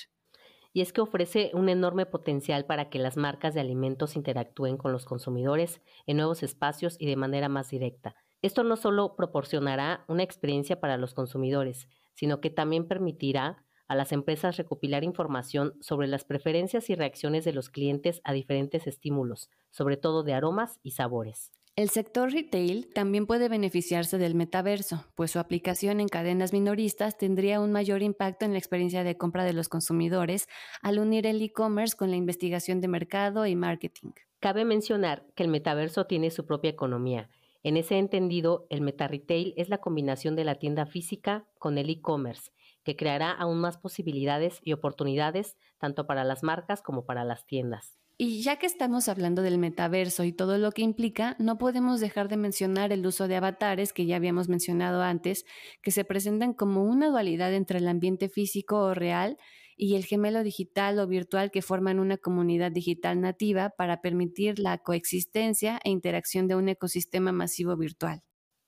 y 0.74 0.80
es 0.82 0.92
que 0.92 1.00
ofrece 1.00 1.52
un 1.54 1.70
enorme 1.70 2.04
potencial 2.04 2.66
para 2.66 2.90
que 2.90 2.98
las 2.98 3.16
marcas 3.16 3.54
de 3.54 3.60
alimentos 3.60 4.16
interactúen 4.16 4.76
con 4.76 4.92
los 4.92 5.06
consumidores 5.06 5.80
en 6.06 6.18
nuevos 6.18 6.42
espacios 6.42 6.96
y 6.98 7.06
de 7.06 7.16
manera 7.16 7.48
más 7.48 7.70
directa. 7.70 8.16
Esto 8.42 8.64
no 8.64 8.76
solo 8.76 9.14
proporcionará 9.16 10.04
una 10.08 10.24
experiencia 10.24 10.80
para 10.80 10.98
los 10.98 11.14
consumidores, 11.14 11.88
sino 12.12 12.40
que 12.40 12.50
también 12.50 12.88
permitirá 12.88 13.64
a 13.86 13.94
las 13.94 14.12
empresas 14.12 14.56
recopilar 14.56 15.04
información 15.04 15.74
sobre 15.80 16.08
las 16.08 16.24
preferencias 16.24 16.90
y 16.90 16.96
reacciones 16.96 17.44
de 17.44 17.52
los 17.52 17.70
clientes 17.70 18.20
a 18.24 18.32
diferentes 18.32 18.88
estímulos, 18.88 19.50
sobre 19.70 19.96
todo 19.96 20.24
de 20.24 20.34
aromas 20.34 20.80
y 20.82 20.90
sabores. 20.90 21.52
El 21.76 21.90
sector 21.90 22.30
retail 22.30 22.88
también 22.94 23.26
puede 23.26 23.48
beneficiarse 23.48 24.16
del 24.16 24.36
metaverso, 24.36 25.06
pues 25.16 25.32
su 25.32 25.40
aplicación 25.40 25.98
en 25.98 26.06
cadenas 26.06 26.52
minoristas 26.52 27.18
tendría 27.18 27.58
un 27.58 27.72
mayor 27.72 28.00
impacto 28.00 28.44
en 28.44 28.52
la 28.52 28.58
experiencia 28.58 29.02
de 29.02 29.16
compra 29.16 29.42
de 29.42 29.54
los 29.54 29.68
consumidores 29.68 30.46
al 30.82 31.00
unir 31.00 31.26
el 31.26 31.42
e-commerce 31.42 31.96
con 31.96 32.10
la 32.10 32.16
investigación 32.16 32.80
de 32.80 32.86
mercado 32.86 33.44
y 33.44 33.56
marketing. 33.56 34.12
Cabe 34.38 34.64
mencionar 34.64 35.26
que 35.34 35.42
el 35.42 35.48
metaverso 35.48 36.06
tiene 36.06 36.30
su 36.30 36.46
propia 36.46 36.70
economía. 36.70 37.28
En 37.64 37.76
ese 37.76 37.98
entendido, 37.98 38.68
el 38.70 38.80
meta 38.80 39.08
retail 39.08 39.52
es 39.56 39.68
la 39.68 39.78
combinación 39.78 40.36
de 40.36 40.44
la 40.44 40.54
tienda 40.54 40.86
física 40.86 41.48
con 41.58 41.76
el 41.76 41.90
e-commerce, 41.90 42.52
que 42.84 42.94
creará 42.94 43.32
aún 43.32 43.58
más 43.58 43.78
posibilidades 43.78 44.60
y 44.62 44.74
oportunidades 44.74 45.56
tanto 45.78 46.06
para 46.06 46.22
las 46.22 46.44
marcas 46.44 46.82
como 46.82 47.04
para 47.04 47.24
las 47.24 47.46
tiendas. 47.46 47.98
Y 48.16 48.42
ya 48.42 48.56
que 48.56 48.66
estamos 48.66 49.08
hablando 49.08 49.42
del 49.42 49.58
metaverso 49.58 50.22
y 50.22 50.32
todo 50.32 50.56
lo 50.56 50.70
que 50.70 50.82
implica, 50.82 51.34
no 51.40 51.58
podemos 51.58 51.98
dejar 51.98 52.28
de 52.28 52.36
mencionar 52.36 52.92
el 52.92 53.04
uso 53.04 53.26
de 53.26 53.34
avatares 53.34 53.92
que 53.92 54.06
ya 54.06 54.14
habíamos 54.14 54.48
mencionado 54.48 55.02
antes, 55.02 55.44
que 55.82 55.90
se 55.90 56.04
presentan 56.04 56.54
como 56.54 56.84
una 56.84 57.08
dualidad 57.08 57.52
entre 57.52 57.78
el 57.78 57.88
ambiente 57.88 58.28
físico 58.28 58.78
o 58.78 58.94
real 58.94 59.36
y 59.76 59.96
el 59.96 60.04
gemelo 60.04 60.44
digital 60.44 61.00
o 61.00 61.08
virtual 61.08 61.50
que 61.50 61.60
forman 61.60 61.98
una 61.98 62.16
comunidad 62.16 62.70
digital 62.70 63.20
nativa 63.20 63.70
para 63.70 64.00
permitir 64.00 64.60
la 64.60 64.78
coexistencia 64.78 65.80
e 65.82 65.90
interacción 65.90 66.46
de 66.46 66.54
un 66.54 66.68
ecosistema 66.68 67.32
masivo 67.32 67.76
virtual. 67.76 68.22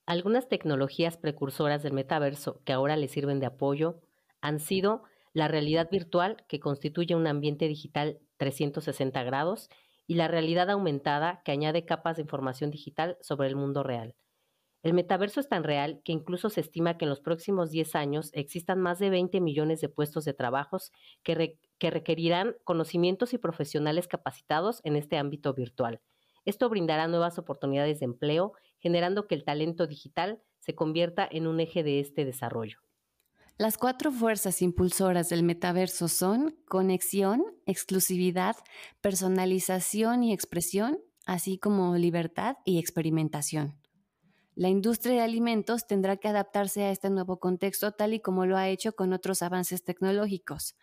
Algunas 0.06 0.48
tecnologías 0.48 1.18
precursoras 1.18 1.85
del 1.85 1.92
metaverso 1.92 2.62
que 2.64 2.72
ahora 2.72 2.96
le 2.96 3.06
sirven 3.06 3.38
de 3.38 3.46
apoyo 3.46 4.00
han 4.40 4.59
sido 4.59 5.04
la 5.32 5.46
realidad 5.46 5.88
virtual, 5.90 6.44
que 6.48 6.59
constituye 6.59 7.14
un 7.14 7.26
ambiente 7.26 7.68
digital 7.68 8.18
360 8.37 9.22
grados, 9.25 9.68
y 10.07 10.14
la 10.14 10.29
realidad 10.29 10.70
aumentada, 10.70 11.42
que 11.44 11.53
añade 11.53 11.85
capas 11.85 12.16
de 12.16 12.22
información 12.22 12.70
digital 12.70 13.16
sobre 13.20 13.49
el 13.49 13.57
mundo 13.57 13.83
real. 13.83 14.14
El 14.83 14.94
metaverso 14.94 15.40
es 15.40 15.49
tan 15.49 15.64
real 15.64 16.01
que 16.05 16.12
incluso 16.12 16.49
se 16.49 16.61
estima 16.61 16.96
que 16.96 17.07
en 17.07 17.09
los 17.09 17.20
próximos 17.20 17.70
10 17.70 17.96
años 17.96 18.31
existan 18.35 18.79
más 18.79 19.01
de 19.01 19.11
20 19.11 19.40
millones 19.40 19.81
de 19.81 19.88
puestos 19.88 20.25
de 20.25 20.33
trabajos 20.33 20.92
que, 21.25 21.59
que 21.79 21.90
requerirán 21.90 22.55
conocimientos 22.62 23.35
y 23.35 23.38
profesionales 23.38 24.07
capacitados 24.07 24.81
en 24.85 24.94
este 24.94 25.16
ámbito 25.16 25.55
virtual. 25.55 26.03
Esto 26.44 26.68
brindará 26.68 27.09
nuevas 27.09 27.37
oportunidades 27.37 27.99
de 27.99 28.05
empleo, 28.05 28.53
generando 28.79 29.27
que 29.27 29.35
el 29.35 29.44
talento 29.44 29.88
digital 29.88 30.40
se 30.61 30.77
convierta 30.77 31.27
en 31.29 31.49
un 31.49 31.59
eje 31.59 31.83
de 31.83 31.99
este 31.99 32.25
desarrollo. 32.25 32.86
Las 33.58 33.78
cuatro 33.78 34.12
fuerzas 34.12 34.60
impulsoras 34.60 35.30
del 35.30 35.42
metaverso 35.42 36.08
son 36.08 36.58
conexión, 36.68 37.42
exclusividad, 37.64 38.54
personalización 39.00 40.22
y 40.22 40.34
expresión, 40.34 40.98
así 41.24 41.56
como 41.56 41.96
libertad 41.96 42.56
y 42.66 42.78
experimentación. 42.78 43.80
La 44.56 44.68
industria 44.68 45.14
de 45.14 45.20
alimentos 45.22 45.86
tendrá 45.86 46.18
que 46.18 46.28
adaptarse 46.28 46.82
a 46.82 46.90
este 46.90 47.08
nuevo 47.08 47.40
contexto 47.40 47.92
tal 47.92 48.12
y 48.12 48.20
como 48.20 48.44
lo 48.44 48.58
ha 48.58 48.68
hecho 48.68 48.94
con 48.94 49.14
otros 49.14 49.40
avances 49.40 49.84
tecnológicos. 49.84 50.76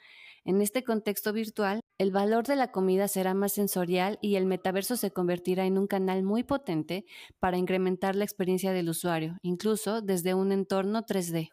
En 0.44 0.60
este 0.60 0.84
contexto 0.84 1.32
virtual, 1.32 1.80
el 2.00 2.10
valor 2.10 2.48
de 2.48 2.56
la 2.56 2.72
comida 2.72 3.08
será 3.08 3.36
más 3.36 3.54
sensorial 3.54 4.18
y 4.20 4.36
el 4.36 4.48
metaverso 4.48 4.96
se 4.96 5.12
convertirá 5.12 5.68
en 5.68 5.78
un 5.78 5.86
canal 5.86 6.24
muy 6.24 6.44
potente 6.44 7.06
para 7.38 7.58
incrementar 7.58 8.16
la 8.16 8.24
experiencia 8.24 8.74
del 8.74 8.90
usuario, 8.90 9.38
incluso 9.44 10.02
desde 10.02 10.34
un 10.34 10.52
entorno 10.52 11.04
3D. 11.04 11.52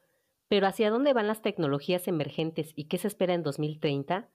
Pero 0.51 0.67
¿hacia 0.67 0.91
dónde 0.91 1.13
van 1.13 1.29
las 1.29 1.43
tecnologías 1.43 2.09
emergentes 2.09 2.73
y 2.75 2.87
qué 2.89 2.99
se 2.99 3.07
espera 3.07 3.35
en 3.35 3.45
2030? 3.45 4.33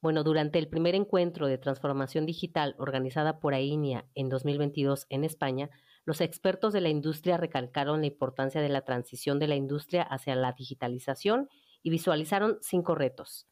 Bueno, 0.00 0.24
durante 0.24 0.58
el 0.58 0.68
primer 0.68 0.94
encuentro 0.94 1.48
de 1.48 1.58
transformación 1.58 2.24
digital 2.24 2.74
organizada 2.78 3.40
por 3.40 3.52
AINIA 3.52 4.06
en 4.14 4.30
2022 4.30 5.04
en 5.10 5.22
España, 5.22 5.68
los 6.06 6.22
expertos 6.22 6.72
de 6.72 6.80
la 6.80 6.88
industria 6.88 7.36
recalcaron 7.36 8.00
la 8.00 8.06
importancia 8.06 8.62
de 8.62 8.70
la 8.70 8.86
transición 8.86 9.38
de 9.38 9.48
la 9.48 9.54
industria 9.54 10.02
hacia 10.02 10.34
la 10.34 10.52
digitalización 10.52 11.50
y 11.82 11.90
visualizaron 11.90 12.56
cinco 12.62 12.94
retos. 12.94 13.46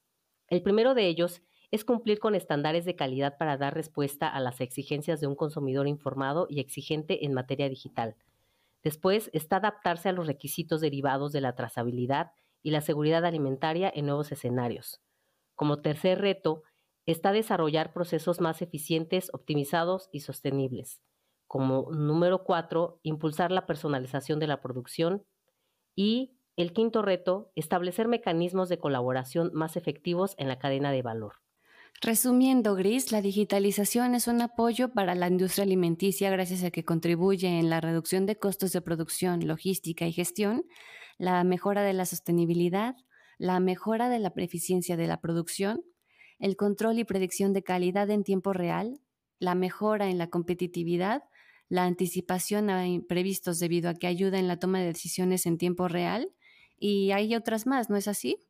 El 0.47 0.62
primero 0.62 0.94
de 0.94 1.09
ellos 1.09 1.42
es 1.71 1.85
cumplir 1.85 2.21
con 2.21 2.35
estándares 2.35 2.87
de 2.87 2.97
calidad 2.97 3.37
para 3.37 3.59
dar 3.59 3.75
respuesta 3.75 4.29
a 4.29 4.40
las 4.40 4.62
exigencias 4.62 5.21
de 5.21 5.27
un 5.27 5.37
consumidor 5.37 5.87
informado 5.87 6.47
y 6.49 6.61
exigente 6.61 7.27
en 7.27 7.35
materia 7.35 7.68
digital. 7.68 8.16
Después 8.82 9.30
está 9.32 9.56
adaptarse 9.56 10.08
a 10.08 10.12
los 10.12 10.26
requisitos 10.26 10.80
derivados 10.80 11.32
de 11.32 11.40
la 11.40 11.54
trazabilidad 11.54 12.32
y 12.62 12.70
la 12.70 12.80
seguridad 12.80 13.24
alimentaria 13.24 13.90
en 13.94 14.06
nuevos 14.06 14.32
escenarios. 14.32 15.00
Como 15.54 15.80
tercer 15.80 16.20
reto, 16.20 16.62
está 17.06 17.32
desarrollar 17.32 17.92
procesos 17.92 18.40
más 18.40 18.62
eficientes, 18.62 19.30
optimizados 19.32 20.08
y 20.12 20.20
sostenibles. 20.20 21.00
Como 21.46 21.90
número 21.90 22.44
cuatro, 22.44 23.00
impulsar 23.02 23.50
la 23.50 23.66
personalización 23.66 24.38
de 24.38 24.46
la 24.46 24.60
producción. 24.60 25.24
Y 25.96 26.38
el 26.56 26.72
quinto 26.72 27.02
reto, 27.02 27.50
establecer 27.54 28.08
mecanismos 28.08 28.68
de 28.68 28.78
colaboración 28.78 29.50
más 29.54 29.76
efectivos 29.76 30.34
en 30.38 30.48
la 30.48 30.58
cadena 30.58 30.92
de 30.92 31.02
valor. 31.02 31.34
Resumiendo, 32.01 32.77
Gris, 32.77 33.11
la 33.11 33.20
digitalización 33.20 34.14
es 34.14 34.29
un 34.29 34.40
apoyo 34.40 34.92
para 34.92 35.16
la 35.16 35.27
industria 35.27 35.64
alimenticia 35.64 36.31
gracias 36.31 36.62
a 36.62 36.70
que 36.70 36.85
contribuye 36.85 37.59
en 37.59 37.70
la 37.70 37.81
reducción 37.81 38.24
de 38.24 38.37
costos 38.37 38.72
de 38.72 38.81
producción, 38.81 39.46
logística 39.46 40.07
y 40.07 40.12
gestión, 40.12 40.64
la 41.18 41.42
mejora 41.42 41.83
de 41.83 41.92
la 41.94 42.07
sostenibilidad, 42.07 42.94
la 43.37 43.59
mejora 43.59 44.09
de 44.09 44.20
la 44.20 44.33
eficiencia 44.37 44.96
de 44.96 45.09
la 45.09 45.20
producción, 45.20 45.83
el 46.38 46.57
control 46.57 47.01
y 47.01 47.05
predicción 47.05 47.53
de 47.53 47.64
calidad 47.64 48.09
en 48.11 48.22
tiempo 48.22 48.53
real, 48.53 49.01
la 49.40 49.57
mejora 49.57 50.09
en 50.09 50.18
la 50.18 50.29
competitividad, 50.29 51.24
la 51.68 51.85
anticipación 51.85 52.70
a 52.70 52.87
imprevistos 52.87 53.59
debido 53.59 53.90
a 53.90 53.94
que 53.94 54.07
ayuda 54.07 54.38
en 54.38 54.46
la 54.46 54.59
toma 54.59 54.79
de 54.79 54.87
decisiones 54.87 55.46
en 55.46 55.59
tiempo 55.59 55.88
real 55.88 56.31
y 56.79 57.11
hay 57.11 57.35
otras 57.35 57.66
más, 57.66 57.90
¿no 57.90 57.96
es 57.96 58.07
así? 58.07 58.47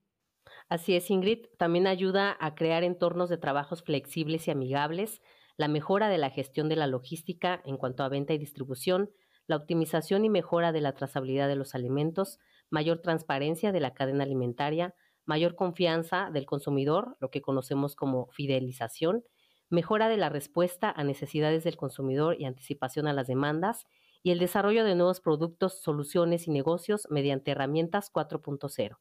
Así 0.68 0.94
es, 0.94 1.10
Ingrid. 1.10 1.46
También 1.56 1.86
ayuda 1.86 2.36
a 2.38 2.54
crear 2.54 2.84
entornos 2.84 3.30
de 3.30 3.38
trabajos 3.38 3.82
flexibles 3.82 4.48
y 4.48 4.50
amigables, 4.50 5.22
la 5.56 5.66
mejora 5.66 6.08
de 6.08 6.18
la 6.18 6.30
gestión 6.30 6.68
de 6.68 6.76
la 6.76 6.86
logística 6.86 7.62
en 7.64 7.78
cuanto 7.78 8.02
a 8.02 8.08
venta 8.08 8.34
y 8.34 8.38
distribución, 8.38 9.10
la 9.46 9.56
optimización 9.56 10.24
y 10.26 10.28
mejora 10.28 10.72
de 10.72 10.82
la 10.82 10.92
trazabilidad 10.92 11.48
de 11.48 11.56
los 11.56 11.74
alimentos, 11.74 12.38
mayor 12.70 13.00
transparencia 13.00 13.72
de 13.72 13.80
la 13.80 13.94
cadena 13.94 14.24
alimentaria, 14.24 14.94
mayor 15.24 15.56
confianza 15.56 16.30
del 16.32 16.44
consumidor, 16.44 17.16
lo 17.18 17.30
que 17.30 17.40
conocemos 17.40 17.96
como 17.96 18.26
fidelización, 18.26 19.24
mejora 19.70 20.10
de 20.10 20.18
la 20.18 20.28
respuesta 20.28 20.92
a 20.94 21.02
necesidades 21.02 21.64
del 21.64 21.76
consumidor 21.76 22.38
y 22.38 22.44
anticipación 22.44 23.06
a 23.06 23.14
las 23.14 23.26
demandas, 23.26 23.86
y 24.22 24.32
el 24.32 24.38
desarrollo 24.38 24.84
de 24.84 24.94
nuevos 24.94 25.20
productos, 25.20 25.80
soluciones 25.80 26.46
y 26.46 26.50
negocios 26.50 27.06
mediante 27.08 27.52
herramientas 27.52 28.10
4.0. 28.12 28.98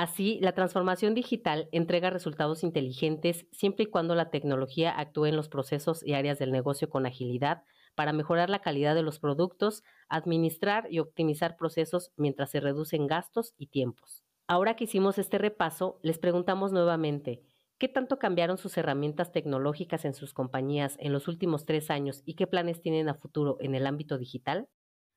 Así, 0.00 0.38
la 0.40 0.52
transformación 0.52 1.12
digital 1.12 1.68
entrega 1.72 2.08
resultados 2.08 2.62
inteligentes 2.62 3.48
siempre 3.50 3.82
y 3.82 3.86
cuando 3.86 4.14
la 4.14 4.30
tecnología 4.30 4.96
actúe 4.96 5.24
en 5.24 5.34
los 5.34 5.48
procesos 5.48 6.06
y 6.06 6.12
áreas 6.14 6.38
del 6.38 6.52
negocio 6.52 6.88
con 6.88 7.04
agilidad 7.04 7.64
para 7.96 8.12
mejorar 8.12 8.48
la 8.48 8.60
calidad 8.60 8.94
de 8.94 9.02
los 9.02 9.18
productos, 9.18 9.82
administrar 10.08 10.86
y 10.88 11.00
optimizar 11.00 11.56
procesos 11.56 12.12
mientras 12.16 12.52
se 12.52 12.60
reducen 12.60 13.08
gastos 13.08 13.54
y 13.58 13.66
tiempos. 13.66 14.22
Ahora 14.46 14.76
que 14.76 14.84
hicimos 14.84 15.18
este 15.18 15.36
repaso, 15.36 15.98
les 16.04 16.20
preguntamos 16.20 16.70
nuevamente, 16.70 17.42
¿Qué 17.76 17.88
tanto 17.88 18.20
cambiaron 18.20 18.56
sus 18.56 18.78
herramientas 18.78 19.32
tecnológicas 19.32 20.04
en 20.04 20.14
sus 20.14 20.32
compañías 20.32 20.96
en 21.00 21.12
los 21.12 21.26
últimos 21.26 21.64
tres 21.64 21.90
años 21.90 22.22
y 22.24 22.34
qué 22.34 22.46
planes 22.46 22.80
tienen 22.80 23.08
a 23.08 23.14
futuro 23.14 23.56
en 23.58 23.74
el 23.74 23.84
ámbito 23.84 24.16
digital? 24.16 24.68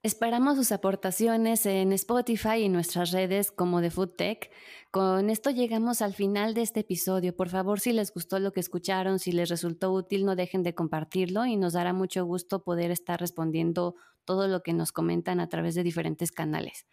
Esperamos 0.04 0.58
sus 0.58 0.72
aportaciones 0.72 1.68
en 1.68 1.94
Spotify 1.94 2.64
y 2.64 2.70
nuestras 2.70 3.12
redes 3.12 3.52
como 3.52 3.82
de 3.82 3.92
Food 3.92 4.16
Tech. 4.16 4.50
Con 4.90 5.30
esto 5.30 5.52
llegamos 5.52 6.02
al 6.02 6.16
final 6.16 6.56
de 6.56 6.64
este 6.64 6.80
episodio. 6.80 7.36
Por 7.36 7.50
favor, 7.50 7.80
si 7.80 7.94
les 7.94 8.12
gustó 8.12 8.40
lo 8.40 8.52
que 8.52 8.62
escucharon, 8.62 9.20
si 9.20 9.32
les 9.32 9.48
resultó 9.48 9.92
útil, 9.92 10.26
no 10.26 10.36
dejen 10.36 10.64
de 10.64 10.74
compartirlo 10.74 11.46
y 11.46 11.56
nos 11.56 11.74
dará 11.74 11.94
mucho 11.94 12.26
gusto 12.26 12.64
poder 12.64 12.90
estar 12.90 13.20
respondiendo 13.20 13.94
todo 14.26 14.48
lo 14.48 14.64
que 14.64 14.74
nos 14.74 14.92
comentan 14.92 15.40
a 15.40 15.50
través 15.50 15.76
de 15.76 15.84
diferentes 15.84 16.32
canales. 16.32 16.88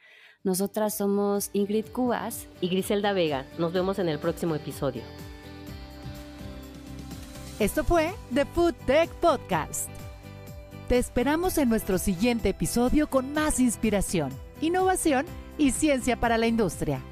Nosotras 0.44 0.94
somos 0.94 1.48
Ingrid 1.54 1.86
Cubas 1.86 2.46
y 2.60 2.68
Griselda 2.68 3.14
Vega. 3.14 3.46
Nos 3.58 3.72
vemos 3.72 3.98
en 3.98 4.10
el 4.10 4.18
próximo 4.18 4.54
episodio. 4.54 5.02
Esto 7.58 7.84
fue 7.84 8.12
The 8.34 8.44
Food 8.44 8.74
Tech 8.86 9.10
Podcast. 9.14 9.97
Te 10.88 10.96
esperamos 10.96 11.58
en 11.58 11.68
nuestro 11.68 11.98
siguiente 11.98 12.48
episodio 12.48 13.10
con 13.10 13.34
más 13.34 13.60
inspiración, 13.60 14.30
innovación 14.62 15.26
y 15.58 15.72
ciencia 15.72 16.18
para 16.18 16.38
la 16.38 16.46
industria. 16.46 17.02